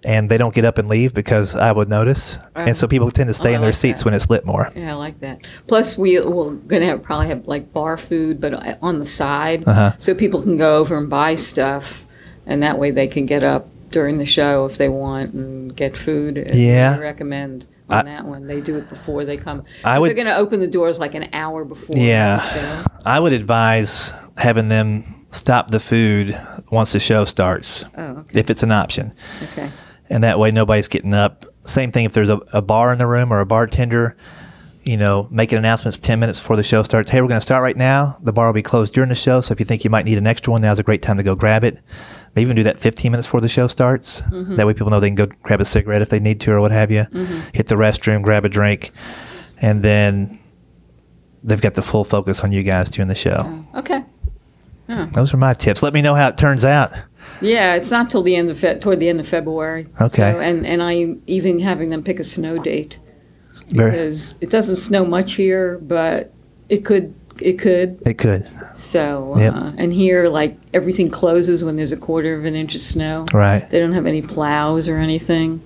And 0.02 0.30
they 0.30 0.38
don't 0.38 0.54
get 0.54 0.64
up 0.64 0.78
and 0.78 0.88
leave 0.88 1.12
because 1.12 1.54
I 1.54 1.70
would 1.72 1.90
notice, 1.90 2.38
and 2.54 2.74
so 2.74 2.88
people 2.88 3.10
tend 3.10 3.28
to 3.28 3.34
stay 3.34 3.50
Oh, 3.52 3.56
in 3.56 3.60
their 3.60 3.68
like 3.68 3.74
seats 3.76 4.00
that. 4.00 4.06
when 4.06 4.14
it's 4.14 4.30
lit 4.30 4.46
more. 4.46 4.70
Yeah, 4.74 4.92
I 4.92 4.94
like 4.94 5.20
that. 5.20 5.42
Plus, 5.66 5.98
we, 5.98 6.18
we're 6.18 6.54
to 6.70 6.86
have 6.86 7.02
probably 7.02 7.26
have 7.28 7.46
like 7.46 7.70
bar 7.74 7.98
food, 7.98 8.40
but 8.40 8.54
uh, 8.54 8.76
on 8.80 8.98
the 8.98 9.04
side, 9.04 9.68
Uh-huh. 9.68 9.92
so 9.98 10.14
people 10.14 10.40
can 10.40 10.56
go 10.56 10.76
over 10.78 10.96
and 10.96 11.10
buy 11.10 11.34
stuff, 11.34 12.06
and 12.46 12.62
that 12.62 12.78
way 12.78 12.90
they 12.90 13.08
can 13.08 13.26
get 13.26 13.44
up 13.44 13.68
during 13.90 14.16
the 14.16 14.24
show 14.24 14.64
if 14.64 14.78
they 14.78 14.88
want 14.88 15.34
and 15.34 15.76
get 15.76 15.94
food. 15.94 16.48
Yeah. 16.54 16.94
I 16.96 17.00
recommend 17.02 17.66
on 17.92 18.04
that 18.06 18.24
one. 18.24 18.46
They 18.46 18.60
do 18.60 18.74
it 18.76 18.88
before 18.88 19.24
they 19.24 19.36
come. 19.36 19.64
I 19.84 19.98
would- 19.98 20.08
They're 20.08 20.14
going 20.14 20.26
to 20.26 20.36
open 20.36 20.60
the 20.60 20.66
doors 20.66 20.98
like 20.98 21.14
an 21.14 21.28
hour 21.32 21.64
before 21.64 21.96
Yeah. 21.96 22.36
the 22.36 22.42
show. 22.82 22.84
I 23.04 23.20
would 23.20 23.32
advise 23.32 24.12
having 24.36 24.68
them 24.68 25.04
stop 25.30 25.70
the 25.70 25.80
food 25.80 26.38
once 26.70 26.92
the 26.92 27.00
show 27.00 27.24
starts, 27.24 27.84
Oh, 27.96 28.02
okay. 28.18 28.40
if 28.40 28.50
it's 28.50 28.62
an 28.62 28.72
option. 28.72 29.12
okay. 29.52 29.70
and 30.12 30.24
that 30.24 30.38
way 30.40 30.50
nobody's 30.50 30.88
getting 30.88 31.14
up. 31.14 31.46
Same 31.64 31.92
thing 31.92 32.04
if 32.04 32.12
there's 32.12 32.30
a, 32.30 32.40
a 32.52 32.60
bar 32.62 32.92
in 32.92 32.98
the 32.98 33.06
room 33.06 33.32
or 33.32 33.38
a 33.38 33.46
bartender, 33.46 34.16
you 34.82 34.96
know, 34.96 35.28
making 35.30 35.56
announcements 35.58 35.98
10 35.98 36.18
minutes 36.18 36.40
before 36.40 36.56
the 36.56 36.64
show 36.64 36.82
starts. 36.82 37.10
Hey, 37.10 37.20
we're 37.22 37.28
going 37.28 37.38
to 37.38 37.44
start 37.46 37.62
right 37.62 37.76
now. 37.76 38.16
The 38.22 38.32
bar 38.32 38.46
will 38.46 38.52
be 38.52 38.62
closed 38.62 38.92
during 38.92 39.08
the 39.10 39.14
show, 39.14 39.40
so 39.40 39.52
if 39.52 39.60
you 39.60 39.66
think 39.66 39.84
you 39.84 39.90
might 39.90 40.04
need 40.06 40.18
an 40.18 40.26
extra 40.26 40.50
one, 40.50 40.62
now's 40.62 40.80
a 40.80 40.82
great 40.82 41.00
time 41.02 41.16
to 41.18 41.22
go 41.22 41.36
grab 41.36 41.62
it. 41.62 41.78
Maybe 42.34 42.42
even 42.42 42.56
do 42.56 42.62
that 42.62 42.78
15 42.78 43.10
minutes 43.10 43.26
before 43.26 43.40
the 43.40 43.48
show 43.48 43.66
starts. 43.66 44.22
Mm-hmm. 44.22 44.56
That 44.56 44.66
way 44.66 44.74
people 44.74 44.90
know 44.90 45.00
they 45.00 45.08
can 45.08 45.16
go 45.16 45.26
grab 45.42 45.60
a 45.60 45.64
cigarette 45.64 46.00
if 46.00 46.10
they 46.10 46.20
need 46.20 46.40
to 46.42 46.52
or 46.52 46.60
what 46.60 46.70
have 46.70 46.90
you. 46.90 47.02
Mm-hmm. 47.02 47.40
Hit 47.52 47.66
the 47.66 47.74
restroom, 47.74 48.22
grab 48.22 48.44
a 48.44 48.48
drink, 48.48 48.92
and 49.60 49.82
then 49.82 50.38
they've 51.42 51.60
got 51.60 51.74
the 51.74 51.82
full 51.82 52.04
focus 52.04 52.40
on 52.40 52.52
you 52.52 52.62
guys 52.62 52.88
during 52.90 53.08
the 53.08 53.14
show. 53.14 53.38
Oh. 53.40 53.78
Okay. 53.78 54.04
Those 55.12 55.32
are 55.32 55.36
my 55.36 55.54
tips. 55.54 55.82
Let 55.82 55.94
me 55.94 56.02
know 56.02 56.14
how 56.14 56.28
it 56.28 56.36
turns 56.36 56.64
out. 56.64 56.90
Yeah, 57.40 57.74
it's 57.74 57.90
not 57.90 58.10
till 58.10 58.22
the 58.22 58.34
end 58.34 58.50
of 58.50 58.58
Fe- 58.58 58.78
toward 58.78 58.98
the 59.00 59.08
end 59.08 59.20
of 59.20 59.28
February. 59.28 59.86
Okay. 60.00 60.32
So, 60.32 60.40
and 60.40 60.66
and 60.66 60.82
I'm 60.82 61.22
even 61.26 61.58
having 61.58 61.88
them 61.90 62.02
pick 62.02 62.18
a 62.18 62.24
snow 62.24 62.58
date 62.58 62.98
Very, 63.72 63.92
because 63.92 64.34
it 64.40 64.50
doesn't 64.50 64.76
snow 64.76 65.04
much 65.04 65.34
here, 65.34 65.78
but 65.78 66.32
it 66.68 66.84
could 66.84 67.14
it 67.42 67.58
could. 67.58 68.00
it 68.06 68.18
could. 68.18 68.46
So 68.74 69.34
Yep. 69.38 69.54
uh, 69.54 69.72
and 69.76 69.92
here 69.92 70.28
like 70.28 70.56
everything 70.74 71.10
closes 71.10 71.64
when 71.64 71.76
there's 71.76 71.92
a 71.92 71.96
quarter 71.96 72.34
of 72.38 72.44
an 72.44 72.54
inch 72.54 72.74
of 72.74 72.80
snow. 72.80 73.26
Right. 73.32 73.68
They 73.70 73.78
don't 73.80 73.92
have 73.92 74.06
any 74.06 74.22
plows 74.22 74.88
or 74.88 74.96
anything. 74.96 75.60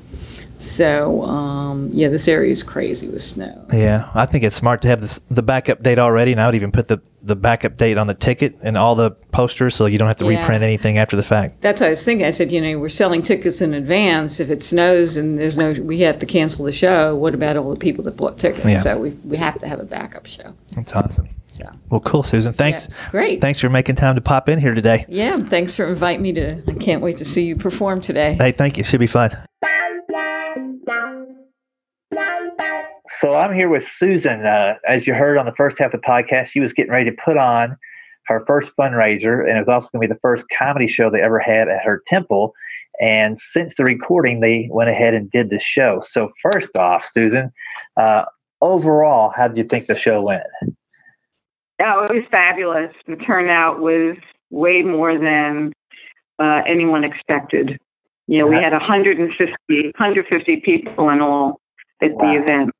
So 0.58 1.22
um, 1.22 1.90
yeah, 1.92 2.08
this 2.08 2.28
area 2.28 2.52
is 2.52 2.62
crazy 2.62 3.08
with 3.08 3.22
snow. 3.22 3.64
Yeah, 3.72 4.08
I 4.14 4.26
think 4.26 4.44
it's 4.44 4.56
smart 4.56 4.80
to 4.82 4.88
have 4.88 5.00
this, 5.00 5.18
the 5.30 5.42
backup 5.42 5.82
date 5.82 5.98
already, 5.98 6.32
and 6.32 6.40
I 6.40 6.46
would 6.46 6.54
even 6.54 6.72
put 6.72 6.88
the, 6.88 7.00
the 7.24 7.34
backup 7.34 7.76
date 7.76 7.96
on 7.96 8.06
the 8.06 8.14
ticket 8.14 8.54
and 8.62 8.76
all 8.76 8.94
the 8.94 9.10
posters, 9.32 9.74
so 9.74 9.86
you 9.86 9.96
don't 9.98 10.08
have 10.08 10.16
to 10.18 10.30
Yeah. 10.30 10.38
reprint 10.40 10.62
anything 10.62 10.98
after 10.98 11.16
the 11.16 11.22
fact. 11.22 11.60
That's 11.62 11.80
what 11.80 11.86
I 11.86 11.90
was 11.90 12.04
thinking. 12.04 12.26
I 12.26 12.30
said, 12.30 12.52
you 12.52 12.60
know, 12.60 12.78
we're 12.78 12.88
selling 12.90 13.22
tickets 13.22 13.62
in 13.62 13.72
advance. 13.74 14.40
If 14.40 14.50
it 14.50 14.62
snows 14.62 15.16
and 15.16 15.36
there's 15.38 15.56
no, 15.56 15.72
we 15.82 16.00
have 16.00 16.18
to 16.18 16.26
cancel 16.26 16.64
the 16.66 16.72
show. 16.72 17.16
What 17.16 17.34
about 17.34 17.56
all 17.56 17.70
the 17.70 17.76
people 17.76 18.04
that 18.04 18.16
bought 18.16 18.38
tickets? 18.38 18.66
Yeah. 18.66 18.78
So 18.78 18.98
we, 18.98 19.10
we 19.24 19.36
have 19.38 19.58
to 19.60 19.66
have 19.66 19.80
a 19.80 19.84
backup 19.84 20.26
show. 20.26 20.52
That's 20.76 20.92
awesome. 20.94 21.28
So 21.46 21.64
Well, 21.88 22.00
cool, 22.00 22.22
Susan. 22.24 22.52
Thanks. 22.52 22.88
yeah. 22.90 23.10
great. 23.10 23.40
Thanks 23.40 23.60
for 23.60 23.68
making 23.70 23.94
time 23.94 24.16
to 24.16 24.20
pop 24.20 24.48
in 24.48 24.58
here 24.58 24.74
today. 24.74 25.06
Yeah, 25.08 25.42
thanks 25.44 25.74
for 25.74 25.86
inviting 25.86 26.20
me 26.22 26.32
to. 26.34 26.62
I 26.68 26.74
can't 26.74 27.00
wait 27.00 27.16
to 27.18 27.24
see 27.24 27.44
you 27.44 27.56
perform 27.56 28.00
today. 28.00 28.34
Hey, 28.34 28.52
thank 28.52 28.76
you. 28.76 28.84
Should 28.84 29.00
be 29.00 29.06
fun. 29.06 29.30
So 33.20 33.34
I'm 33.34 33.54
here 33.54 33.68
with 33.68 33.86
Susan. 33.88 34.44
Uh, 34.44 34.74
as 34.88 35.06
you 35.06 35.14
heard 35.14 35.38
on 35.38 35.46
the 35.46 35.54
first 35.54 35.78
half 35.78 35.94
of 35.94 36.00
the 36.00 36.06
podcast, 36.06 36.48
she 36.48 36.60
was 36.60 36.72
getting 36.72 36.92
ready 36.92 37.10
to 37.10 37.16
put 37.24 37.36
on 37.36 37.76
her 38.26 38.44
first 38.46 38.72
fundraiser, 38.76 39.48
and 39.48 39.56
it 39.56 39.60
was 39.60 39.68
also 39.68 39.88
going 39.92 40.02
to 40.02 40.08
be 40.08 40.14
the 40.14 40.20
first 40.20 40.44
comedy 40.56 40.88
show 40.88 41.10
they 41.10 41.20
ever 41.20 41.38
had 41.38 41.68
at 41.68 41.82
her 41.84 42.02
temple. 42.06 42.54
And 43.00 43.40
since 43.40 43.74
the 43.76 43.84
recording, 43.84 44.40
they 44.40 44.68
went 44.70 44.90
ahead 44.90 45.14
and 45.14 45.30
did 45.30 45.50
the 45.50 45.60
show. 45.60 46.02
So 46.08 46.30
first 46.42 46.76
off, 46.76 47.08
Susan, 47.12 47.52
uh, 47.96 48.24
overall, 48.60 49.32
how 49.34 49.48
did 49.48 49.56
you 49.56 49.64
think 49.64 49.86
the 49.86 49.98
show 49.98 50.22
went? 50.22 50.42
Oh, 51.80 52.04
it 52.04 52.14
was 52.14 52.24
fabulous. 52.30 52.94
The 53.06 53.16
turnout 53.16 53.80
was 53.80 54.16
way 54.50 54.82
more 54.82 55.18
than 55.18 55.72
uh, 56.38 56.62
anyone 56.66 57.04
expected. 57.04 57.78
You 58.26 58.38
know, 58.38 58.46
we 58.46 58.56
had 58.56 58.72
150, 58.72 59.54
150 59.68 60.56
people 60.60 61.10
in 61.10 61.20
all 61.20 61.60
at 62.04 62.14
Wow. 62.14 62.32
the 62.32 62.38
event. 62.40 62.70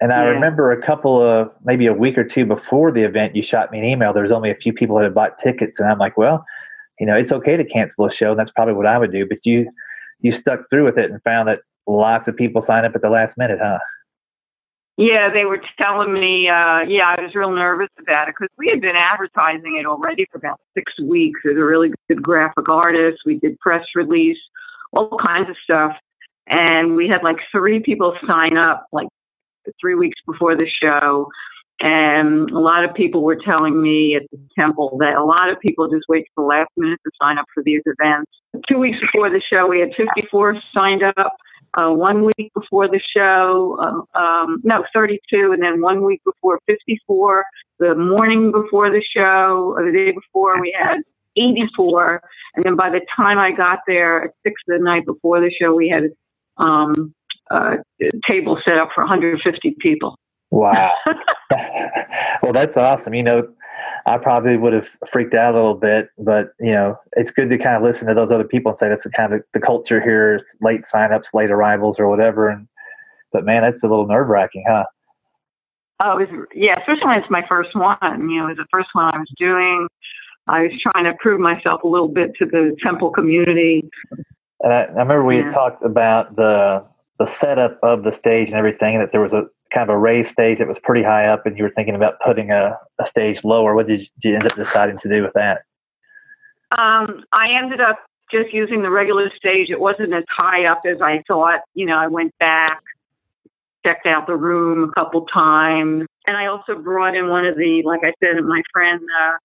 And 0.00 0.12
I 0.12 0.24
Yeah. 0.24 0.30
remember 0.30 0.72
a 0.72 0.80
couple 0.80 1.20
of 1.20 1.50
maybe 1.64 1.86
a 1.86 1.92
week 1.92 2.16
or 2.16 2.24
two 2.24 2.46
before 2.46 2.92
the 2.92 3.02
event, 3.02 3.34
you 3.34 3.42
shot 3.42 3.70
me 3.72 3.78
an 3.78 3.84
email. 3.84 4.12
There 4.12 4.22
was 4.22 4.32
only 4.32 4.50
a 4.50 4.54
few 4.54 4.72
people 4.72 4.96
that 4.96 5.04
had 5.04 5.14
bought 5.14 5.38
tickets, 5.40 5.80
and 5.80 5.88
I'm 5.88 5.98
like, 5.98 6.16
well, 6.16 6.44
you 7.00 7.06
know, 7.06 7.16
it's 7.16 7.32
okay 7.32 7.56
to 7.56 7.64
cancel 7.64 8.06
a 8.06 8.12
show. 8.12 8.30
And 8.30 8.38
that's 8.38 8.52
probably 8.52 8.74
what 8.74 8.86
I 8.86 8.98
would 8.98 9.12
do. 9.12 9.26
But 9.26 9.38
you 9.44 9.68
you 10.20 10.32
stuck 10.32 10.70
through 10.70 10.84
with 10.84 10.96
it 10.96 11.10
and 11.10 11.22
found 11.22 11.48
that 11.48 11.60
lots 11.86 12.28
of 12.28 12.36
people 12.36 12.62
signed 12.62 12.86
up 12.86 12.94
at 12.94 13.02
the 13.02 13.10
last 13.10 13.36
minute, 13.36 13.58
huh? 13.60 13.78
Yeah, 14.96 15.28
they 15.28 15.44
were 15.44 15.60
telling 15.76 16.12
me, 16.12 16.48
uh, 16.48 16.80
yeah, 16.82 17.16
I 17.18 17.20
was 17.20 17.34
real 17.34 17.50
nervous 17.50 17.88
about 17.98 18.28
it 18.28 18.36
because 18.38 18.48
we 18.56 18.68
had 18.68 18.80
been 18.80 18.94
advertising 18.94 19.76
it 19.76 19.86
already 19.86 20.24
for 20.30 20.38
about 20.38 20.60
six 20.72 20.92
weeks. 21.00 21.40
There's 21.42 21.58
a 21.58 21.64
really 21.64 21.92
good 22.08 22.22
graphic 22.22 22.68
artist. 22.68 23.18
We 23.26 23.40
did 23.40 23.58
press 23.58 23.84
release, 23.96 24.38
all 24.92 25.18
kinds 25.18 25.50
of 25.50 25.56
stuff. 25.64 25.96
And 26.46 26.96
we 26.96 27.08
had 27.08 27.22
like 27.22 27.38
three 27.50 27.80
people 27.80 28.16
sign 28.26 28.56
up 28.56 28.86
like 28.92 29.08
three 29.80 29.94
weeks 29.94 30.20
before 30.26 30.56
the 30.56 30.68
show. 30.82 31.28
And 31.80 32.50
a 32.50 32.58
lot 32.58 32.84
of 32.84 32.94
people 32.94 33.22
were 33.22 33.36
telling 33.36 33.82
me 33.82 34.14
at 34.14 34.22
the 34.30 34.38
temple 34.56 34.96
that 35.00 35.16
a 35.16 35.24
lot 35.24 35.50
of 35.50 35.58
people 35.60 35.88
just 35.88 36.04
wait 36.08 36.26
till 36.34 36.44
the 36.44 36.48
last 36.48 36.68
minute 36.76 37.00
to 37.04 37.10
sign 37.20 37.38
up 37.38 37.46
for 37.52 37.62
these 37.62 37.82
events. 37.84 38.30
Two 38.68 38.78
weeks 38.78 38.98
before 39.00 39.28
the 39.28 39.40
show, 39.40 39.66
we 39.66 39.80
had 39.80 39.90
54 39.96 40.56
signed 40.72 41.02
up 41.02 41.36
uh, 41.74 41.90
one 41.90 42.24
week 42.24 42.52
before 42.54 42.88
the 42.88 43.00
show, 43.14 43.76
um, 43.80 44.04
um, 44.14 44.60
no, 44.62 44.84
32, 44.94 45.52
and 45.52 45.62
then 45.62 45.80
one 45.80 46.04
week 46.04 46.22
before 46.24 46.60
54. 46.66 47.44
The 47.80 47.94
morning 47.96 48.52
before 48.52 48.90
the 48.90 49.02
show, 49.02 49.74
or 49.76 49.84
the 49.84 49.92
day 49.92 50.12
before, 50.12 50.60
we 50.60 50.74
had 50.78 50.98
84. 51.36 52.22
And 52.54 52.64
then 52.64 52.76
by 52.76 52.90
the 52.90 53.00
time 53.16 53.38
I 53.38 53.50
got 53.50 53.80
there 53.88 54.26
at 54.26 54.30
6 54.44 54.54
the 54.68 54.78
night 54.78 55.04
before 55.04 55.40
the 55.40 55.50
show, 55.50 55.74
we 55.74 55.88
had 55.88 56.04
um, 56.58 57.14
a 57.50 57.76
table 58.28 58.58
set 58.64 58.78
up 58.78 58.90
for 58.94 59.04
150 59.04 59.76
people. 59.80 60.16
Wow. 60.50 60.92
well, 62.42 62.52
that's 62.52 62.76
awesome. 62.76 63.14
You 63.14 63.22
know, 63.22 63.48
I 64.06 64.18
probably 64.18 64.56
would 64.56 64.72
have 64.72 64.88
freaked 65.10 65.34
out 65.34 65.54
a 65.54 65.56
little 65.56 65.74
bit, 65.74 66.08
but 66.18 66.52
you 66.60 66.72
know, 66.72 66.96
it's 67.12 67.30
good 67.30 67.50
to 67.50 67.58
kind 67.58 67.76
of 67.76 67.82
listen 67.82 68.06
to 68.08 68.14
those 68.14 68.30
other 68.30 68.44
people 68.44 68.72
and 68.72 68.78
say 68.78 68.88
that's 68.88 69.04
the 69.04 69.10
kind 69.10 69.32
of 69.32 69.42
the 69.52 69.60
culture 69.60 70.00
here: 70.00 70.36
is 70.36 70.42
late 70.60 70.82
signups, 70.92 71.34
late 71.34 71.50
arrivals, 71.50 71.98
or 71.98 72.08
whatever. 72.08 72.48
And 72.48 72.68
but 73.32 73.44
man, 73.44 73.62
that's 73.62 73.82
a 73.82 73.88
little 73.88 74.06
nerve 74.06 74.28
wracking, 74.28 74.64
huh? 74.68 74.84
Oh, 76.02 76.18
it 76.18 76.30
was, 76.30 76.46
yeah, 76.54 76.78
especially 76.78 77.06
when 77.06 77.18
it's 77.18 77.30
my 77.30 77.44
first 77.48 77.74
one. 77.74 77.96
You 78.02 78.40
know, 78.40 78.46
it 78.46 78.56
was 78.56 78.58
the 78.58 78.66
first 78.70 78.88
one 78.92 79.06
I 79.14 79.18
was 79.18 79.32
doing. 79.38 79.86
I 80.46 80.62
was 80.62 80.72
trying 80.82 81.04
to 81.04 81.14
prove 81.20 81.40
myself 81.40 81.82
a 81.84 81.88
little 81.88 82.08
bit 82.08 82.32
to 82.38 82.46
the 82.46 82.76
temple 82.84 83.10
community. 83.10 83.88
And 84.64 84.72
I, 84.72 84.84
I 84.84 84.88
remember 84.88 85.24
we 85.24 85.36
had 85.36 85.50
talked 85.50 85.84
about 85.84 86.34
the 86.36 86.84
the 87.18 87.26
setup 87.26 87.78
of 87.82 88.02
the 88.02 88.12
stage 88.12 88.48
and 88.48 88.56
everything, 88.56 88.94
and 88.94 89.02
that 89.02 89.12
there 89.12 89.20
was 89.20 89.32
a 89.32 89.46
kind 89.72 89.88
of 89.88 89.94
a 89.94 89.98
raised 89.98 90.30
stage 90.30 90.58
that 90.58 90.66
was 90.66 90.78
pretty 90.80 91.02
high 91.02 91.26
up, 91.26 91.44
and 91.46 91.56
you 91.56 91.64
were 91.64 91.70
thinking 91.70 91.94
about 91.94 92.18
putting 92.24 92.50
a, 92.50 92.76
a 92.98 93.06
stage 93.06 93.44
lower. 93.44 93.74
What 93.74 93.86
did 93.86 94.00
you, 94.00 94.06
did 94.20 94.28
you 94.30 94.34
end 94.36 94.46
up 94.46 94.56
deciding 94.56 94.98
to 94.98 95.08
do 95.08 95.22
with 95.22 95.32
that? 95.34 95.62
Um, 96.76 97.24
I 97.30 97.50
ended 97.52 97.80
up 97.80 97.98
just 98.32 98.52
using 98.52 98.82
the 98.82 98.90
regular 98.90 99.30
stage. 99.36 99.68
It 99.68 99.78
wasn't 99.78 100.14
as 100.14 100.24
high 100.34 100.64
up 100.64 100.80
as 100.86 101.00
I 101.00 101.22
thought. 101.28 101.60
You 101.74 101.84
know, 101.84 101.96
I 101.96 102.06
went 102.06 102.36
back, 102.38 102.80
checked 103.84 104.06
out 104.06 104.26
the 104.26 104.36
room 104.36 104.88
a 104.88 104.92
couple 104.94 105.26
times, 105.26 106.06
and 106.26 106.36
I 106.38 106.46
also 106.46 106.74
brought 106.76 107.14
in 107.14 107.28
one 107.28 107.44
of 107.44 107.56
the, 107.56 107.82
like 107.84 108.00
I 108.02 108.14
said, 108.18 108.42
my 108.42 108.62
friend 108.72 109.00
uh, 109.20 109.36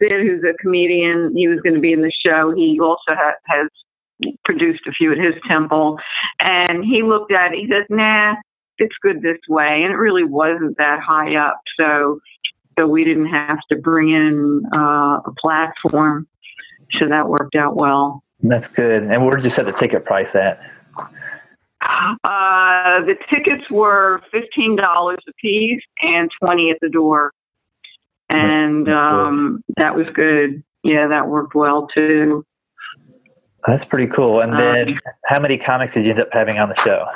Sid, 0.00 0.22
who's 0.22 0.42
a 0.44 0.54
comedian. 0.54 1.36
He 1.36 1.46
was 1.46 1.60
going 1.60 1.74
to 1.74 1.80
be 1.80 1.92
in 1.92 2.00
the 2.00 2.10
show. 2.10 2.52
He 2.56 2.80
also 2.80 3.10
ha- 3.10 3.34
has 3.44 3.68
produced 4.44 4.82
a 4.86 4.92
few 4.92 5.12
at 5.12 5.18
his 5.18 5.34
temple, 5.48 5.98
and 6.40 6.84
he 6.84 7.02
looked 7.02 7.32
at 7.32 7.52
it. 7.52 7.58
He 7.60 7.68
says, 7.68 7.84
"Nah, 7.90 8.34
it's 8.78 8.96
good 9.02 9.22
this 9.22 9.38
way," 9.48 9.82
and 9.82 9.92
it 9.92 9.96
really 9.96 10.24
wasn't 10.24 10.76
that 10.78 11.00
high 11.00 11.36
up, 11.36 11.60
so. 11.78 12.20
So 12.78 12.86
we 12.86 13.04
didn't 13.04 13.26
have 13.26 13.58
to 13.70 13.76
bring 13.76 14.08
in 14.08 14.62
uh, 14.74 15.20
a 15.26 15.32
platform 15.38 16.26
so 16.92 17.06
that 17.06 17.28
worked 17.28 17.54
out 17.54 17.76
well. 17.76 18.24
That's 18.42 18.66
good. 18.66 19.02
And 19.02 19.26
where 19.26 19.36
did 19.36 19.44
you 19.44 19.50
set 19.50 19.66
the 19.66 19.72
ticket 19.72 20.06
price 20.06 20.34
at? 20.34 20.58
Uh, 22.24 23.04
the 23.04 23.16
tickets 23.28 23.70
were 23.70 24.22
fifteen 24.30 24.74
dollars 24.76 25.18
a 25.28 25.32
piece 25.34 25.82
and 26.00 26.30
twenty 26.42 26.70
at 26.70 26.78
the 26.80 26.88
door, 26.88 27.32
and 28.30 28.86
That's- 28.86 29.02
that's 29.02 29.12
um, 29.12 29.62
that 29.76 29.94
was 29.96 30.06
good. 30.14 30.62
Yeah, 30.82 31.08
that 31.08 31.28
worked 31.28 31.54
well 31.54 31.88
too. 31.88 32.44
That's 33.66 33.84
pretty 33.84 34.08
cool. 34.08 34.40
And 34.40 34.52
Um, 34.54 34.60
then, 34.60 34.98
how 35.26 35.38
many 35.38 35.56
comics 35.58 35.94
did 35.94 36.04
you 36.04 36.10
end 36.10 36.20
up 36.20 36.28
having 36.32 36.58
on 36.58 36.68
the 36.68 36.76
show? 36.82 37.06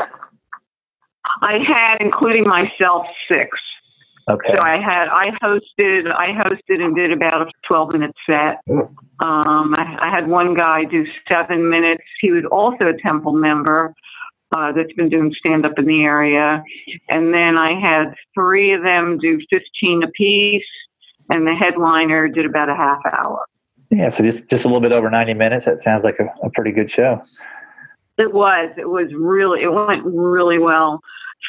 I 1.43 1.59
had, 1.59 1.97
including 2.01 2.45
myself, 2.47 3.07
six. 3.29 3.59
Okay. 4.29 4.53
So 4.55 4.61
I 4.61 4.81
had 4.81 5.09
I 5.09 5.31
hosted 5.43 6.13
I 6.13 6.33
hosted 6.33 6.83
and 6.85 6.97
did 6.97 7.13
about 7.13 7.43
a 7.43 7.51
twelve 7.67 7.93
minute 7.93 8.15
set. 8.29 8.59
Um, 8.69 9.75
I, 9.77 9.99
I 10.01 10.11
had 10.11 10.27
one 10.27 10.55
guy 10.55 10.85
do 10.85 11.07
seven 11.29 11.71
minutes. 11.71 12.03
He 12.21 12.33
was 12.33 12.45
also 12.51 12.89
a 12.89 12.97
Temple 13.01 13.35
member 13.35 13.95
uh, 14.57 14.73
that's 14.73 14.93
been 14.95 15.09
doing 15.09 15.33
stand 15.39 15.65
up 15.65 15.79
in 15.79 15.87
the 15.87 16.03
area, 16.03 16.63
and 17.09 17.33
then 17.33 17.57
I 17.57 17.79
had 17.79 18.15
three 18.35 18.73
of 18.73 18.83
them 18.83 19.19
do 19.19 19.39
fifteen 19.49 20.03
apiece, 20.03 20.67
and 21.31 21.47
the 21.47 21.55
headliner 21.55 22.27
did 22.27 22.47
about 22.47 22.69
a 22.69 22.75
half 22.75 22.99
hour. 23.07 23.45
Yeah, 23.91 24.09
so 24.09 24.23
just 24.23 24.47
just 24.49 24.65
a 24.65 24.69
little 24.69 24.81
bit 24.81 24.93
over 24.93 25.11
ninety 25.11 25.35
minutes. 25.35 25.67
That 25.67 25.81
sounds 25.81 26.05
like 26.05 26.19
a, 26.19 26.27
a 26.45 26.51
pretty 26.51 26.73
good 26.73 26.91
show. 26.91 27.23
It 28.19 28.33
was 28.33 28.71
it 28.77 28.89
was 28.89 29.09
really 29.15 29.63
it 29.63 29.73
went 29.73 30.05
really 30.05 30.59
well, 30.59 31.01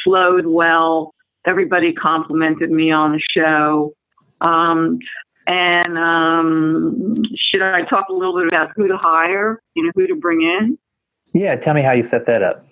flowed 0.04 0.45
well. 0.45 1.13
Everybody 1.45 1.93
complimented 1.93 2.71
me 2.71 2.91
on 2.91 3.13
the 3.13 3.21
show. 3.34 3.93
Um, 4.41 5.00
and 5.47 5.97
um, 5.97 7.15
should 7.36 7.62
I 7.62 7.84
talk 7.84 8.10
a 8.10 8.13
little 8.13 8.36
bit 8.36 8.47
about 8.47 8.71
who 8.76 8.88
to 8.88 8.97
hire? 8.97 9.62
You 9.76 9.86
know, 9.86 9.91
who 9.95 10.06
to 10.08 10.15
bring 10.15 10.41
in? 10.41 10.78
Yeah, 11.34 11.56
tell 11.56 11.73
me 11.73 11.82
how 11.82 11.93
you 11.93 12.04
set 12.04 12.26
that 12.26 12.43
up. 12.43 12.65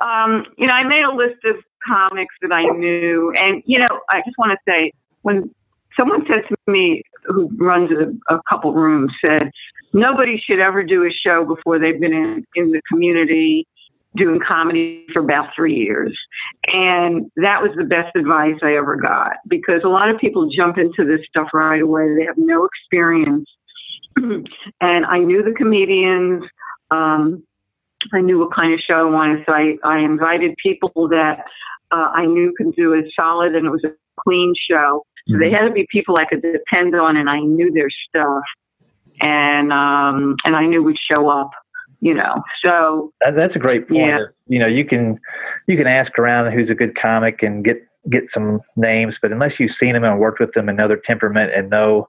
Um, 0.00 0.46
you 0.56 0.66
know, 0.66 0.72
I 0.72 0.84
made 0.84 1.02
a 1.02 1.12
list 1.12 1.44
of 1.44 1.56
comics 1.86 2.34
that 2.42 2.52
I 2.52 2.62
knew, 2.62 3.34
and 3.36 3.62
you 3.66 3.78
know, 3.78 4.00
I 4.08 4.22
just 4.24 4.38
want 4.38 4.52
to 4.52 4.58
say 4.66 4.92
when 5.22 5.52
someone 5.96 6.24
said 6.26 6.42
to 6.48 6.56
me, 6.70 7.02
who 7.32 7.50
runs 7.56 7.90
a, 7.90 8.34
a 8.34 8.40
couple 8.48 8.72
rooms, 8.72 9.12
said 9.20 9.50
nobody 9.92 10.40
should 10.44 10.60
ever 10.60 10.82
do 10.82 11.04
a 11.04 11.10
show 11.10 11.44
before 11.44 11.78
they've 11.78 12.00
been 12.00 12.12
in, 12.12 12.46
in 12.54 12.70
the 12.70 12.80
community 12.90 13.66
doing 14.16 14.40
comedy 14.46 15.06
for 15.12 15.20
about 15.20 15.50
three 15.54 15.74
years, 15.74 16.18
and 16.66 17.30
that 17.36 17.62
was 17.62 17.70
the 17.76 17.84
best 17.84 18.14
advice 18.16 18.56
I 18.62 18.74
ever 18.74 18.96
got 18.96 19.34
because 19.46 19.82
a 19.84 19.88
lot 19.88 20.10
of 20.10 20.18
people 20.18 20.50
jump 20.50 20.78
into 20.78 21.04
this 21.04 21.24
stuff 21.28 21.48
right 21.54 21.80
away. 21.80 22.14
They 22.16 22.24
have 22.24 22.36
no 22.36 22.64
experience, 22.66 23.48
and 24.16 25.06
I 25.06 25.18
knew 25.18 25.42
the 25.42 25.54
comedians. 25.56 26.44
Um, 26.90 27.44
I 28.12 28.20
knew 28.20 28.38
what 28.38 28.54
kind 28.54 28.72
of 28.72 28.80
show 28.80 29.06
I 29.06 29.10
wanted, 29.10 29.44
so 29.46 29.52
I, 29.52 29.76
I 29.84 29.98
invited 29.98 30.56
people 30.60 31.08
that 31.10 31.44
uh, 31.92 32.10
I 32.14 32.26
knew 32.26 32.52
could 32.56 32.74
do 32.74 32.94
it 32.94 33.04
solid, 33.14 33.54
and 33.54 33.66
it 33.66 33.70
was 33.70 33.84
a 33.84 33.92
clean 34.24 34.54
show. 34.68 35.04
So 35.30 35.38
they 35.38 35.50
had 35.50 35.66
to 35.66 35.72
be 35.72 35.86
people 35.90 36.16
I 36.16 36.24
could 36.24 36.42
depend 36.42 36.94
on, 36.94 37.16
and 37.16 37.28
I 37.28 37.40
knew 37.40 37.70
their 37.72 37.90
stuff, 37.90 38.42
and 39.20 39.72
um, 39.72 40.36
and 40.44 40.56
I 40.56 40.66
knew 40.66 40.82
would 40.82 40.98
show 40.98 41.28
up, 41.28 41.50
you 42.00 42.14
know. 42.14 42.42
So 42.62 43.12
that's 43.20 43.56
a 43.56 43.58
great 43.58 43.88
point. 43.88 44.00
Yeah. 44.00 44.24
You 44.48 44.58
know, 44.58 44.66
you 44.66 44.84
can 44.84 45.18
you 45.66 45.76
can 45.76 45.86
ask 45.86 46.18
around 46.18 46.52
who's 46.52 46.70
a 46.70 46.74
good 46.74 46.96
comic 46.96 47.42
and 47.42 47.64
get 47.64 47.82
get 48.08 48.28
some 48.30 48.60
names, 48.76 49.18
but 49.20 49.30
unless 49.32 49.60
you've 49.60 49.72
seen 49.72 49.92
them 49.92 50.04
and 50.04 50.18
worked 50.18 50.40
with 50.40 50.52
them 50.52 50.68
and 50.68 50.78
know 50.78 50.88
their 50.88 50.96
temperament 50.96 51.52
and 51.54 51.70
know 51.70 52.08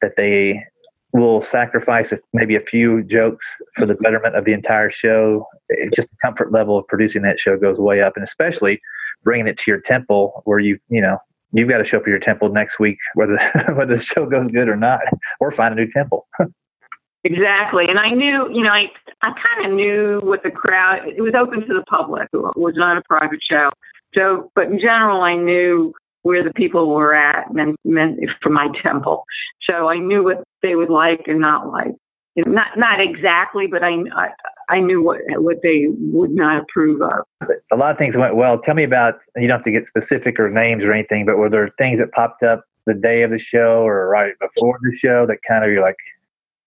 that 0.00 0.16
they 0.16 0.64
will 1.12 1.42
sacrifice 1.42 2.12
maybe 2.32 2.54
a 2.56 2.60
few 2.60 3.02
jokes 3.02 3.46
for 3.76 3.86
the 3.86 3.94
betterment 3.94 4.36
of 4.36 4.44
the 4.44 4.52
entire 4.52 4.90
show, 4.90 5.46
it's 5.68 5.96
just 5.96 6.08
the 6.10 6.16
comfort 6.22 6.52
level 6.52 6.78
of 6.78 6.86
producing 6.86 7.22
that 7.22 7.40
show 7.40 7.56
goes 7.56 7.78
way 7.78 8.00
up, 8.00 8.16
and 8.16 8.24
especially 8.24 8.80
bringing 9.24 9.46
it 9.46 9.58
to 9.58 9.70
your 9.70 9.80
temple 9.80 10.42
where 10.44 10.58
you 10.58 10.78
you 10.88 11.00
know 11.00 11.18
you've 11.52 11.68
got 11.68 11.78
to 11.78 11.84
show 11.84 11.98
up 11.98 12.02
at 12.04 12.08
your 12.08 12.18
temple 12.18 12.48
next 12.50 12.78
week 12.78 12.98
whether 13.14 13.36
whether 13.74 13.96
the 13.96 14.02
show 14.02 14.26
goes 14.26 14.48
good 14.48 14.68
or 14.68 14.76
not, 14.76 15.00
or 15.40 15.50
find 15.52 15.72
a 15.72 15.76
new 15.76 15.90
temple. 15.90 16.26
Exactly. 17.24 17.86
And 17.88 17.98
I 17.98 18.10
knew, 18.10 18.48
you 18.52 18.62
know, 18.62 18.70
I, 18.70 18.86
I 19.22 19.32
kind 19.32 19.66
of 19.66 19.76
knew 19.76 20.20
what 20.22 20.42
the 20.42 20.50
crowd, 20.50 21.08
it 21.08 21.20
was 21.20 21.34
open 21.34 21.60
to 21.60 21.74
the 21.74 21.82
public. 21.88 22.28
It 22.32 22.38
was 22.56 22.74
not 22.76 22.96
a 22.96 23.02
private 23.02 23.40
show. 23.42 23.70
So, 24.14 24.50
but 24.54 24.68
in 24.68 24.78
general, 24.78 25.20
I 25.20 25.34
knew 25.34 25.92
where 26.22 26.44
the 26.44 26.52
people 26.54 26.88
were 26.88 27.14
at 27.14 27.52
meant, 27.52 27.76
meant 27.84 28.20
for 28.40 28.50
my 28.50 28.68
temple. 28.82 29.24
So 29.68 29.88
I 29.88 29.98
knew 29.98 30.22
what 30.22 30.44
they 30.62 30.74
would 30.74 30.90
like 30.90 31.24
and 31.26 31.40
not 31.40 31.68
like. 31.70 31.92
You 32.34 32.44
know, 32.44 32.52
not, 32.52 32.78
not 32.78 33.00
exactly, 33.00 33.66
but 33.66 33.82
I, 33.82 33.96
I, 34.14 34.28
I 34.68 34.80
knew 34.80 35.02
what, 35.02 35.20
what 35.40 35.58
they 35.62 35.86
would 35.88 36.30
not 36.30 36.62
approve 36.62 37.00
of. 37.00 37.48
a 37.72 37.76
lot 37.76 37.90
of 37.90 37.98
things 37.98 38.16
went 38.16 38.36
well. 38.36 38.58
Tell 38.60 38.74
me 38.74 38.84
about 38.84 39.18
you 39.36 39.48
don't 39.48 39.58
have 39.58 39.64
to 39.64 39.70
get 39.70 39.88
specific 39.88 40.38
or 40.38 40.50
names 40.50 40.84
or 40.84 40.92
anything, 40.92 41.24
but 41.24 41.38
were 41.38 41.48
there 41.48 41.70
things 41.78 41.98
that 42.00 42.12
popped 42.12 42.42
up 42.42 42.64
the 42.86 42.94
day 42.94 43.22
of 43.22 43.30
the 43.30 43.38
show 43.38 43.82
or 43.82 44.08
right 44.08 44.34
before 44.40 44.78
the 44.82 44.96
show 44.96 45.26
that 45.26 45.38
kind 45.46 45.64
of 45.64 45.70
you're 45.70 45.82
like 45.82 45.96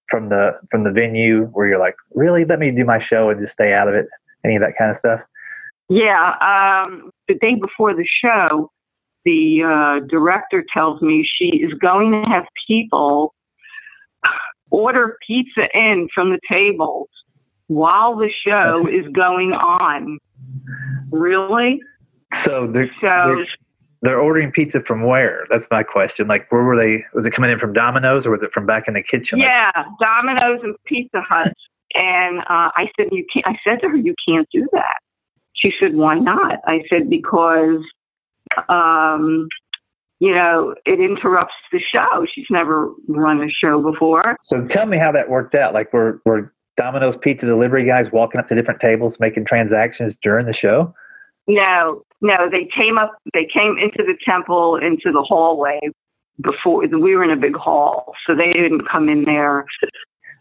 from 0.10 0.30
the 0.30 0.60
from 0.70 0.84
the 0.84 0.92
venue 0.92 1.46
where 1.54 1.68
you're 1.68 1.80
like, 1.80 1.96
really, 2.14 2.44
let 2.46 2.60
me 2.60 2.72
do 2.72 2.86
my 2.86 3.00
show 3.00 3.30
and 3.30 3.40
just 3.40 3.54
stay 3.54 3.74
out 3.74 3.88
of 3.88 3.94
it. 3.94 4.08
Any 4.44 4.56
of 4.56 4.62
that 4.62 4.74
kind 4.78 4.92
of 4.92 4.98
stuff. 4.98 5.22
Yeah, 5.90 6.36
um, 6.42 7.12
the 7.28 7.36
day 7.36 7.56
before 7.56 7.94
the 7.94 8.06
show, 8.06 8.72
the 9.26 9.62
uh, 9.64 10.06
director 10.08 10.64
tells 10.74 11.02
me 11.02 11.28
she 11.38 11.58
is 11.58 11.74
going 11.74 12.12
to 12.12 12.30
have 12.30 12.46
people 12.68 13.36
order 14.72 15.18
pizza 15.28 15.68
in 15.74 16.08
from 16.16 16.32
the 16.32 16.40
tables 16.50 17.10
while 17.72 18.18
the 18.18 18.30
show 18.46 18.86
is 18.92 19.08
going 19.14 19.54
on. 19.54 20.20
Really? 21.10 21.80
So 22.44 22.68
they're, 22.68 22.92
So, 23.00 23.36
they're 23.36 23.46
they're 24.02 24.20
ordering 24.20 24.52
pizza 24.52 24.82
from 24.82 25.04
where? 25.04 25.46
That's 25.50 25.68
my 25.72 25.84
question. 25.84 26.28
Like, 26.28 26.52
where 26.52 26.64
were 26.64 26.76
they? 26.76 27.06
Was 27.14 27.26
it 27.26 27.32
coming 27.32 27.52
in 27.52 27.60
from 27.60 27.72
Domino's 27.72 28.26
or 28.26 28.32
was 28.32 28.42
it 28.42 28.52
from 28.52 28.66
back 28.66 28.88
in 28.88 28.96
the 28.96 29.04
kitchen? 29.04 29.40
Like, 29.40 29.48
yeah, 29.48 29.84
Domino's 30.02 30.60
and 30.64 30.76
Pizza 30.86 31.22
Hut. 31.22 31.54
And 31.94 32.40
uh, 32.40 32.72
I 32.76 32.90
said, 32.98 33.10
you 33.12 33.26
can't. 33.32 33.46
I 33.48 33.58
said 33.64 33.80
to 33.82 33.90
her, 33.90 33.96
you 33.96 34.16
can't 34.28 34.48
do 34.52 34.68
that. 34.74 34.98
She 35.54 35.72
said, 35.80 35.94
why 35.94 36.18
not? 36.18 36.60
I 36.66 36.82
said, 36.90 37.10
because, 37.10 37.84
um, 38.70 39.48
you 40.20 40.34
know, 40.34 40.74
it 40.86 41.00
interrupts 41.00 41.54
the 41.72 41.80
show. 41.80 42.26
She's 42.34 42.48
never 42.50 42.92
run 43.08 43.44
a 43.44 43.50
show 43.50 43.82
before. 43.82 44.36
So 44.42 44.66
tell 44.68 44.88
me 44.88 44.98
how 44.98 45.12
that 45.12 45.30
worked 45.30 45.54
out. 45.54 45.74
Like, 45.74 45.94
were 45.94 46.22
were 46.26 46.52
Domino's 46.78 47.18
pizza 47.22 47.46
delivery 47.46 47.86
guys 47.86 48.12
walking 48.12 48.40
up 48.40 48.48
to 48.50 48.56
different 48.56 48.80
tables 48.80 49.18
making 49.20 49.46
transactions 49.46 50.18
during 50.22 50.46
the 50.46 50.54
show? 50.54 50.94
No, 51.48 52.04
no, 52.22 52.50
they 52.50 52.66
came 52.76 52.98
up. 52.98 53.14
They 53.34 53.46
came 53.52 53.78
into 53.78 54.04
the 54.04 54.16
temple, 54.26 54.78
into 54.78 55.12
the 55.12 55.22
hallway 55.24 55.80
before 56.42 56.80
we 56.88 57.16
were 57.16 57.24
in 57.24 57.32
a 57.32 57.36
big 57.36 57.56
hall, 57.56 58.14
so 58.26 58.36
they 58.36 58.52
didn't 58.54 58.88
come 58.88 59.10
in 59.10 59.26
there. 59.26 59.66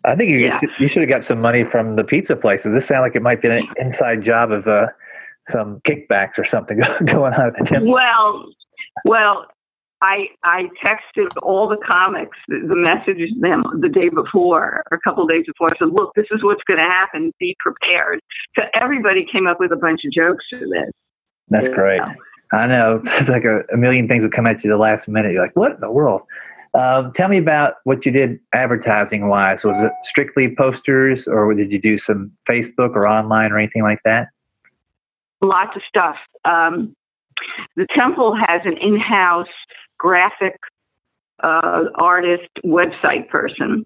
I 0.04 0.14
think 0.14 0.30
you 0.30 0.38
Yeah. 0.38 0.60
you 0.78 0.88
should 0.88 1.02
have 1.02 1.10
got 1.10 1.24
some 1.24 1.40
money 1.40 1.64
from 1.64 1.96
the 1.96 2.04
pizza 2.04 2.36
places. 2.36 2.72
This 2.72 2.86
sounds 2.86 3.02
like 3.02 3.16
it 3.16 3.22
might 3.22 3.42
be 3.42 3.48
an 3.48 3.66
inside 3.76 4.22
job 4.22 4.50
of 4.52 4.66
uh, 4.66 4.86
some 5.48 5.80
kickbacks 5.80 6.38
or 6.38 6.44
something 6.44 6.78
going 7.06 7.34
on 7.34 7.48
at 7.48 7.58
the 7.58 7.64
temple. 7.64 7.92
Well, 7.92 8.46
well, 9.04 9.46
I 10.02 10.28
I 10.44 10.68
texted 10.84 11.28
all 11.42 11.68
the 11.68 11.76
comics 11.76 12.36
the, 12.48 12.64
the 12.66 12.76
messages 12.76 13.30
them 13.40 13.64
the 13.80 13.88
day 13.88 14.08
before 14.08 14.82
or 14.90 14.96
a 14.96 15.00
couple 15.00 15.24
of 15.24 15.28
days 15.28 15.44
before. 15.46 15.70
I 15.70 15.78
said, 15.78 15.88
"Look, 15.92 16.12
this 16.14 16.26
is 16.30 16.42
what's 16.42 16.62
going 16.64 16.78
to 16.78 16.84
happen. 16.84 17.32
Be 17.38 17.56
prepared." 17.60 18.20
So 18.56 18.62
everybody 18.74 19.26
came 19.30 19.46
up 19.46 19.60
with 19.60 19.72
a 19.72 19.76
bunch 19.76 20.00
of 20.04 20.12
jokes 20.12 20.44
for 20.50 20.58
this. 20.58 20.90
That's 21.48 21.68
great. 21.68 22.00
I 22.52 22.66
know 22.66 23.00
it's 23.04 23.28
like 23.28 23.44
a, 23.44 23.62
a 23.72 23.76
million 23.76 24.08
things 24.08 24.22
will 24.22 24.30
come 24.30 24.46
at 24.46 24.64
you 24.64 24.70
the 24.70 24.78
last 24.78 25.08
minute. 25.08 25.32
You're 25.32 25.42
like, 25.42 25.56
what 25.56 25.72
in 25.72 25.80
the 25.80 25.90
world? 25.90 26.22
Um, 26.72 27.12
tell 27.12 27.28
me 27.28 27.38
about 27.38 27.76
what 27.84 28.06
you 28.06 28.12
did 28.12 28.38
advertising 28.54 29.28
wise. 29.28 29.64
Was 29.64 29.80
it 29.80 29.92
strictly 30.04 30.54
posters, 30.54 31.26
or 31.26 31.52
did 31.52 31.72
you 31.72 31.80
do 31.80 31.98
some 31.98 32.30
Facebook 32.48 32.94
or 32.94 33.08
online 33.08 33.50
or 33.50 33.58
anything 33.58 33.82
like 33.82 33.98
that? 34.04 34.28
Lots 35.42 35.74
of 35.74 35.82
stuff. 35.88 36.16
Um, 36.44 36.94
the 37.74 37.86
temple 37.96 38.36
has 38.36 38.60
an 38.64 38.76
in-house 38.76 39.48
graphic 40.00 40.56
uh, 41.42 41.84
artist 41.96 42.48
website 42.64 43.28
person. 43.28 43.84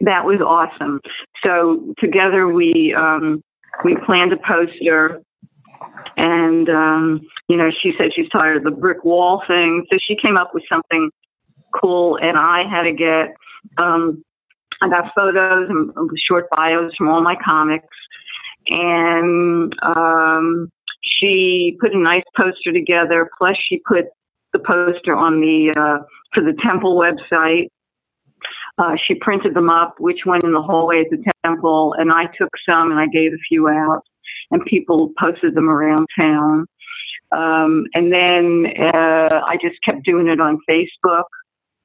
That 0.00 0.24
was 0.24 0.40
awesome. 0.40 1.00
So 1.42 1.94
together 1.98 2.48
we 2.48 2.94
um, 2.98 3.42
we 3.84 3.96
planned 4.04 4.32
a 4.32 4.36
poster, 4.36 5.22
and 6.16 6.68
um, 6.68 7.20
you 7.48 7.56
know 7.56 7.70
she 7.82 7.92
said 7.96 8.08
she's 8.14 8.28
tired 8.30 8.56
of 8.58 8.64
the 8.64 8.72
brick 8.72 9.04
wall 9.04 9.42
thing, 9.46 9.86
so 9.90 9.98
she 10.04 10.16
came 10.16 10.36
up 10.36 10.50
with 10.52 10.64
something 10.68 11.10
cool, 11.80 12.18
and 12.20 12.36
I 12.36 12.64
had 12.68 12.82
to 12.82 12.92
get 12.92 13.36
um, 13.78 14.24
I 14.82 14.88
got 14.88 15.12
photos 15.14 15.68
and 15.70 15.92
short 16.26 16.46
bios 16.50 16.92
from 16.98 17.08
all 17.08 17.22
my 17.22 17.36
comics, 17.44 17.96
and 18.66 19.72
um, 19.82 20.68
she 21.02 21.76
put 21.80 21.94
a 21.94 21.98
nice 21.98 22.24
poster 22.36 22.72
together. 22.72 23.30
Plus, 23.38 23.56
she 23.68 23.80
put 23.86 24.06
the 24.54 24.60
poster 24.60 25.14
on 25.14 25.40
the 25.40 25.74
uh, 25.76 26.02
for 26.32 26.42
the 26.42 26.56
temple 26.62 26.98
website. 26.98 27.68
Uh, 28.78 28.96
she 29.06 29.14
printed 29.14 29.54
them 29.54 29.68
up, 29.68 29.94
which 29.98 30.20
went 30.24 30.44
in 30.44 30.52
the 30.52 30.62
hallway 30.62 31.00
at 31.00 31.10
the 31.10 31.22
temple, 31.44 31.94
and 31.98 32.10
I 32.10 32.24
took 32.38 32.50
some 32.66 32.90
and 32.90 32.98
I 32.98 33.06
gave 33.06 33.32
a 33.32 33.42
few 33.48 33.68
out, 33.68 34.00
and 34.50 34.64
people 34.64 35.12
posted 35.18 35.54
them 35.54 35.68
around 35.68 36.06
town. 36.18 36.66
Um, 37.30 37.84
and 37.94 38.12
then 38.12 38.66
uh, 38.94 39.40
I 39.46 39.58
just 39.60 39.76
kept 39.84 40.04
doing 40.04 40.28
it 40.28 40.40
on 40.40 40.58
Facebook. 40.68 41.24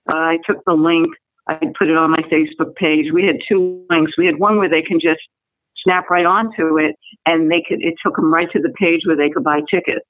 Uh, 0.09 0.15
I 0.15 0.37
took 0.47 0.63
the 0.65 0.73
link, 0.73 1.09
I 1.49 1.55
put 1.77 1.89
it 1.89 1.97
on 1.97 2.11
my 2.11 2.23
Facebook 2.31 2.75
page. 2.75 3.11
We 3.11 3.25
had 3.25 3.37
two 3.47 3.83
links. 3.89 4.13
We 4.17 4.27
had 4.27 4.37
one 4.37 4.57
where 4.57 4.69
they 4.69 4.83
can 4.83 4.99
just 4.99 5.21
snap 5.83 6.09
right 6.09 6.25
onto 6.25 6.77
it, 6.77 6.95
and 7.25 7.51
they 7.51 7.63
could. 7.67 7.81
It 7.81 7.95
took 8.03 8.15
them 8.15 8.31
right 8.31 8.49
to 8.51 8.59
the 8.59 8.69
page 8.69 9.01
where 9.05 9.15
they 9.15 9.29
could 9.29 9.43
buy 9.43 9.61
tickets. 9.69 10.05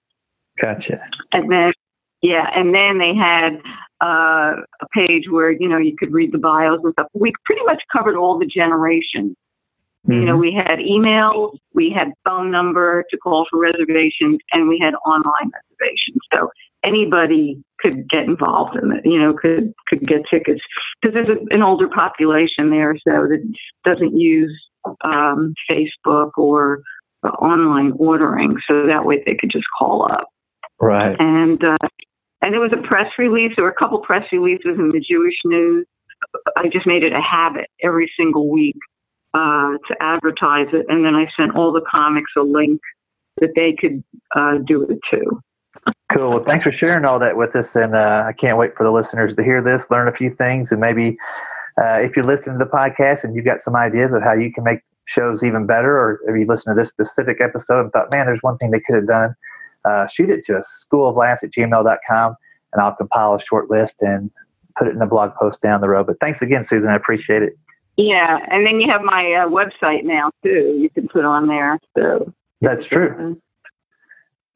Gotcha. 0.62 1.02
And 1.32 1.50
then, 1.50 1.72
yeah, 2.21 2.49
and 2.53 2.73
then 2.73 2.97
they 2.97 3.15
had 3.15 3.62
uh, 4.01 4.62
a 4.82 4.88
page 4.93 5.23
where 5.29 5.51
you 5.51 5.67
know 5.67 5.77
you 5.77 5.95
could 5.97 6.12
read 6.12 6.32
the 6.32 6.38
bios 6.38 6.79
and 6.84 6.93
stuff. 6.93 7.08
We 7.13 7.34
pretty 7.45 7.63
much 7.65 7.82
covered 7.91 8.15
all 8.15 8.38
the 8.38 8.45
generations. 8.45 9.36
Mm-hmm. 10.08 10.13
You 10.13 10.25
know, 10.25 10.34
mm-hmm. 10.34 10.41
we 10.41 10.53
had 10.53 10.79
emails, 10.79 11.58
we 11.73 11.91
had 11.91 12.10
phone 12.27 12.51
number 12.51 13.03
to 13.10 13.17
call 13.17 13.45
for 13.49 13.60
reservations, 13.60 14.39
and 14.51 14.67
we 14.67 14.79
had 14.79 14.93
online 15.05 15.51
reservations. 15.53 16.19
So 16.34 16.49
anybody 16.84 17.62
could 17.79 18.08
get 18.10 18.23
involved 18.23 18.77
in 18.82 18.91
it. 18.91 19.05
You 19.05 19.19
know, 19.19 19.34
could 19.34 19.73
could 19.88 20.08
get 20.08 20.21
tickets 20.29 20.62
because 21.01 21.13
there's 21.13 21.29
a, 21.29 21.53
an 21.53 21.62
older 21.62 21.88
population 21.88 22.69
there, 22.69 22.95
so 23.08 23.27
that 23.27 23.53
doesn't 23.86 24.17
use 24.17 24.58
um, 25.03 25.53
Facebook 25.69 26.32
or 26.38 26.82
uh, 27.23 27.29
online 27.29 27.93
ordering. 27.97 28.58
So 28.67 28.88
that 28.88 29.05
way 29.05 29.21
they 29.25 29.36
could 29.36 29.51
just 29.51 29.65
call 29.77 30.10
up. 30.10 30.27
Right. 30.79 31.15
And 31.19 31.62
uh, 31.63 31.77
and 32.41 32.54
there 32.54 32.62
was 32.62 32.73
a 32.73 32.88
press 32.88 33.12
release. 33.17 33.54
Were 33.58 33.69
a 33.69 33.73
couple 33.73 33.99
press 33.99 34.25
releases 34.32 34.78
in 34.78 34.89
the 34.89 34.99
Jewish 34.99 35.36
News. 35.45 35.86
I 36.58 36.67
just 36.67 36.86
made 36.86 37.04
it 37.04 37.13
a 37.13 37.21
habit 37.21 37.67
every 37.84 38.12
single 38.17 38.49
week 38.49 38.75
uh, 39.34 39.78
to 39.88 39.95
advertise 40.02 40.67
it, 40.73 40.86
and 40.89 41.06
then 41.06 41.15
I 41.15 41.28
sent 41.38 41.56
all 41.56 41.71
the 41.71 41.82
comics 41.89 42.32
a 42.38 42.41
link 42.41 42.82
that 43.39 43.52
they 43.56 43.73
could 43.73 44.04
uh, 44.36 44.58
do 44.65 44.84
it 44.84 44.99
too. 45.10 45.41
Cool. 46.12 46.32
Well, 46.32 46.43
thanks 46.43 46.63
for 46.63 46.71
sharing 46.71 47.06
all 47.06 47.19
that 47.19 47.38
with 47.38 47.56
us, 47.56 47.75
and 47.75 47.95
uh, 47.95 48.25
I 48.28 48.34
can't 48.34 48.58
wait 48.58 48.75
for 48.75 48.84
the 48.84 48.91
listeners 48.91 49.36
to 49.36 49.43
hear 49.43 49.62
this, 49.62 49.84
learn 49.89 50.08
a 50.08 50.13
few 50.13 50.34
things, 50.34 50.71
and 50.71 50.82
maybe 50.82 51.17
uh, 51.82 51.99
if 52.02 52.15
you're 52.15 52.25
listening 52.25 52.58
to 52.60 52.65
the 52.65 52.71
podcast 52.71 53.23
and 53.23 53.36
you've 53.36 53.45
got 53.45 53.62
some 53.62 53.75
ideas 53.75 54.12
of 54.12 54.23
how 54.23 54.34
you 54.34 54.52
can 54.52 54.63
make 54.63 54.80
shows 55.06 55.43
even 55.43 55.65
better, 55.65 55.97
or 55.97 56.19
if 56.28 56.39
you 56.39 56.45
listen 56.45 56.75
to 56.75 56.80
this 56.80 56.89
specific 56.89 57.41
episode 57.41 57.82
and 57.82 57.91
thought, 57.91 58.12
man, 58.12 58.25
there's 58.25 58.41
one 58.41 58.58
thing 58.58 58.71
they 58.71 58.80
could 58.80 58.95
have 58.95 59.08
done, 59.08 59.36
uh, 59.89 60.08
shoot 60.08 60.30
it 60.30 60.45
to 60.45 60.58
us, 60.58 60.86
schooloflaughs 60.91 61.43
at 61.43 61.52
gmail.com, 61.52 62.36
and 62.73 62.82
I'll 62.82 62.95
compile 62.95 63.36
a 63.36 63.41
short 63.41 63.69
list 63.69 63.95
and 64.02 64.30
put 64.78 64.88
it 64.88 64.95
in 64.95 65.02
a 65.02 65.08
blog 65.08 65.34
post 65.36 65.62
down 65.62 65.82
the 65.82 65.89
road. 65.89 66.08
But 66.08 66.19
thanks 66.19 66.41
again, 66.41 66.65
Susan. 66.65 66.89
I 66.89 66.95
appreciate 66.95 67.43
it. 67.43 67.58
Yeah, 67.97 68.39
and 68.49 68.65
then 68.65 68.80
you 68.80 68.89
have 68.89 69.02
my 69.02 69.34
uh, 69.34 69.47
website 69.49 70.04
now 70.04 70.32
too. 70.41 70.78
You 70.80 70.89
can 70.89 71.10
put 71.10 71.25
on 71.25 71.47
there. 71.47 71.78
So 71.97 72.34
that's 72.62 72.86
true. 72.86 73.39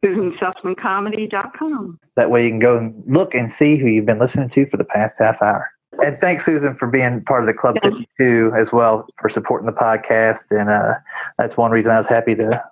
SusanSussmanComedy.com. 0.03 1.99
That 2.15 2.29
way 2.29 2.43
you 2.43 2.49
can 2.49 2.59
go 2.59 2.77
and 2.77 3.03
look 3.07 3.33
and 3.33 3.51
see 3.51 3.77
who 3.77 3.87
you've 3.87 4.05
been 4.05 4.19
listening 4.19 4.49
to 4.49 4.65
for 4.67 4.77
the 4.77 4.85
past 4.85 5.15
half 5.17 5.41
hour. 5.41 5.69
And 6.03 6.17
thanks, 6.19 6.45
Susan, 6.45 6.75
for 6.75 6.87
being 6.87 7.23
part 7.23 7.41
of 7.41 7.47
the 7.47 7.53
Club 7.53 7.77
52 7.81 8.53
as 8.57 8.71
well, 8.71 9.07
for 9.19 9.29
supporting 9.29 9.67
the 9.67 9.73
podcast. 9.73 10.41
And 10.49 10.69
uh, 10.69 10.95
that's 11.37 11.55
one 11.55 11.71
reason 11.71 11.91
I 11.91 11.99
was 11.99 12.07
happy 12.07 12.35
to, 12.35 12.63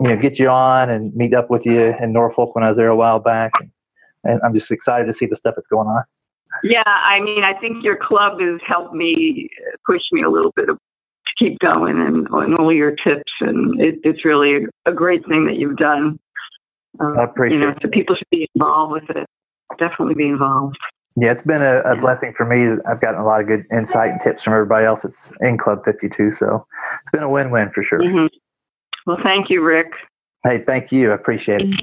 you 0.00 0.08
know, 0.08 0.16
get 0.16 0.38
you 0.38 0.48
on 0.48 0.88
and 0.88 1.14
meet 1.14 1.34
up 1.34 1.50
with 1.50 1.66
you 1.66 1.94
in 2.00 2.12
Norfolk 2.12 2.54
when 2.54 2.64
I 2.64 2.68
was 2.68 2.76
there 2.76 2.88
a 2.88 2.96
while 2.96 3.18
back. 3.18 3.52
And, 3.60 3.70
and 4.24 4.40
I'm 4.42 4.54
just 4.54 4.70
excited 4.70 5.06
to 5.06 5.12
see 5.12 5.26
the 5.26 5.36
stuff 5.36 5.54
that's 5.56 5.68
going 5.68 5.88
on. 5.88 6.02
Yeah, 6.64 6.82
I 6.86 7.20
mean, 7.20 7.44
I 7.44 7.54
think 7.54 7.84
your 7.84 7.96
club 7.96 8.40
has 8.40 8.60
helped 8.66 8.94
me 8.94 9.48
push 9.86 10.02
me 10.12 10.22
a 10.22 10.28
little 10.28 10.52
bit 10.56 10.66
to 10.66 10.76
keep 11.38 11.58
going 11.60 12.00
and, 12.00 12.26
and 12.30 12.56
all 12.56 12.72
your 12.72 12.92
tips. 12.92 13.32
And 13.40 13.80
it, 13.80 14.00
it's 14.02 14.24
really 14.24 14.66
a, 14.86 14.92
great 14.92 15.26
thing 15.26 15.46
that 15.46 15.56
you've 15.56 15.76
done. 15.76 16.18
Um, 16.98 17.18
I 17.18 17.24
appreciate 17.24 17.60
you 17.60 17.66
know, 17.66 17.74
so 17.80 17.88
people 17.88 18.16
should 18.16 18.30
be 18.30 18.48
involved 18.54 18.92
with 18.92 19.16
it. 19.16 19.26
Definitely 19.78 20.14
be 20.14 20.26
involved. 20.26 20.76
Yeah, 21.16 21.32
it's 21.32 21.42
been 21.42 21.62
a, 21.62 21.80
a 21.80 21.94
yeah. 21.94 22.00
blessing 22.00 22.34
for 22.36 22.46
me. 22.46 22.80
I've 22.88 23.00
gotten 23.00 23.20
a 23.20 23.24
lot 23.24 23.40
of 23.40 23.46
good 23.46 23.64
insight 23.72 24.10
and 24.10 24.20
tips 24.20 24.42
from 24.42 24.54
everybody 24.54 24.86
else 24.86 25.00
that's 25.02 25.32
in 25.40 25.58
Club 25.58 25.84
52. 25.84 26.32
So 26.32 26.66
it's 27.02 27.10
been 27.10 27.22
a 27.22 27.30
win 27.30 27.50
win 27.50 27.70
for 27.74 27.84
sure. 27.84 28.00
Mm-hmm. 28.00 28.26
Well, 29.06 29.18
thank 29.22 29.50
you, 29.50 29.62
Rick. 29.62 29.92
Hey, 30.44 30.62
thank 30.66 30.90
you. 30.92 31.10
I 31.10 31.14
appreciate 31.14 31.62
it. 31.62 31.80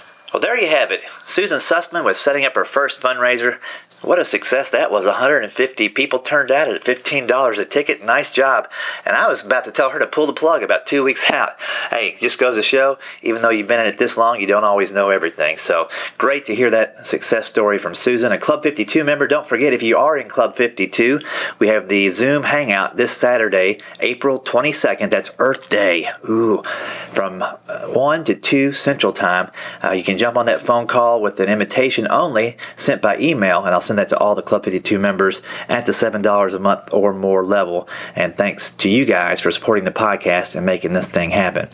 Well, 0.32 0.40
there 0.40 0.60
you 0.60 0.68
have 0.68 0.90
it. 0.90 1.02
Susan 1.24 1.58
Sussman 1.58 2.04
was 2.04 2.18
setting 2.18 2.44
up 2.44 2.54
her 2.54 2.64
first 2.64 3.00
fundraiser 3.00 3.58
what 4.02 4.18
a 4.18 4.24
success 4.24 4.70
that 4.70 4.90
was. 4.90 5.04
150 5.04 5.88
people 5.90 6.20
turned 6.20 6.50
out 6.50 6.68
at 6.68 6.82
$15 6.82 7.58
a 7.58 7.64
ticket. 7.66 8.02
Nice 8.02 8.30
job. 8.30 8.70
And 9.04 9.14
I 9.14 9.28
was 9.28 9.44
about 9.44 9.64
to 9.64 9.70
tell 9.70 9.90
her 9.90 9.98
to 9.98 10.06
pull 10.06 10.26
the 10.26 10.32
plug 10.32 10.62
about 10.62 10.86
two 10.86 11.04
weeks 11.04 11.30
out. 11.30 11.60
Hey, 11.90 12.14
just 12.18 12.38
goes 12.38 12.56
to 12.56 12.62
show, 12.62 12.98
even 13.22 13.42
though 13.42 13.50
you've 13.50 13.66
been 13.66 13.80
in 13.80 13.86
it 13.86 13.98
this 13.98 14.16
long, 14.16 14.40
you 14.40 14.46
don't 14.46 14.64
always 14.64 14.92
know 14.92 15.10
everything. 15.10 15.58
So 15.58 15.88
great 16.16 16.46
to 16.46 16.54
hear 16.54 16.70
that 16.70 17.04
success 17.04 17.46
story 17.46 17.78
from 17.78 17.94
Susan, 17.94 18.32
a 18.32 18.38
Club 18.38 18.62
52 18.62 19.04
member. 19.04 19.26
Don't 19.26 19.46
forget, 19.46 19.74
if 19.74 19.82
you 19.82 19.98
are 19.98 20.16
in 20.16 20.28
Club 20.28 20.56
52, 20.56 21.20
we 21.58 21.68
have 21.68 21.88
the 21.88 22.08
Zoom 22.08 22.42
Hangout 22.42 22.96
this 22.96 23.12
Saturday, 23.12 23.80
April 24.00 24.40
22nd. 24.40 25.10
That's 25.10 25.30
Earth 25.38 25.68
Day. 25.68 26.08
Ooh, 26.28 26.62
from 27.10 27.42
uh, 27.42 27.88
1 27.88 28.24
to 28.24 28.34
2 28.34 28.72
Central 28.72 29.12
Time. 29.12 29.50
Uh, 29.84 29.90
you 29.90 30.04
can 30.04 30.16
jump 30.20 30.36
on 30.36 30.46
that 30.46 30.60
phone 30.60 30.86
call 30.86 31.22
with 31.22 31.40
an 31.40 31.48
invitation 31.48 32.06
only 32.10 32.56
sent 32.76 33.00
by 33.00 33.18
email, 33.18 33.64
and 33.64 33.74
I'll 33.74 33.80
send 33.80 33.98
that 33.98 34.10
to 34.10 34.18
all 34.18 34.34
the 34.34 34.42
Club 34.42 34.64
52 34.64 34.98
members 34.98 35.42
at 35.68 35.86
the 35.86 35.92
$7 35.92 36.54
a 36.54 36.58
month 36.58 36.92
or 36.92 37.14
more 37.14 37.42
level. 37.42 37.88
And 38.14 38.34
thanks 38.34 38.70
to 38.72 38.90
you 38.90 39.06
guys 39.06 39.40
for 39.40 39.50
supporting 39.50 39.84
the 39.84 39.90
podcast 39.90 40.54
and 40.56 40.66
making 40.66 40.92
this 40.92 41.08
thing 41.08 41.30
happen. 41.30 41.70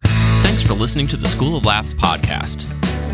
Thanks 0.05 0.63
for 0.63 0.75
listening 0.75 1.09
to 1.09 1.17
the 1.17 1.29
School 1.29 1.57
of 1.57 1.65
Laughs 1.65 1.95
podcast. 1.95 2.67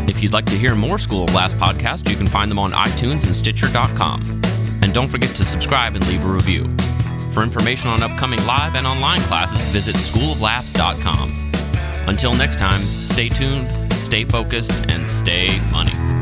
If 0.09 0.21
you'd 0.23 0.33
like 0.33 0.45
to 0.45 0.57
hear 0.57 0.73
more 0.75 0.97
School 0.97 1.25
of 1.25 1.33
Laughs 1.33 1.53
podcasts, 1.53 2.09
you 2.09 2.15
can 2.15 2.27
find 2.27 2.49
them 2.49 2.59
on 2.59 2.71
iTunes 2.71 3.25
and 3.25 3.35
Stitcher.com. 3.35 4.56
And 4.87 4.93
don't 4.93 5.09
forget 5.09 5.35
to 5.35 5.43
subscribe 5.43 5.95
and 5.95 6.07
leave 6.07 6.23
a 6.23 6.29
review. 6.29 6.63
For 7.33 7.43
information 7.43 7.89
on 7.89 8.01
upcoming 8.01 8.39
live 8.45 8.73
and 8.73 8.87
online 8.87 9.19
classes, 9.19 9.59
visit 9.65 9.97
schooloflaughs.com. 9.97 11.51
Until 12.07 12.31
next 12.31 12.57
time, 12.57 12.79
stay 12.81 13.27
tuned, 13.27 13.67
stay 13.91 14.23
focused, 14.23 14.71
and 14.87 15.05
stay 15.05 15.49
funny. 15.73 16.16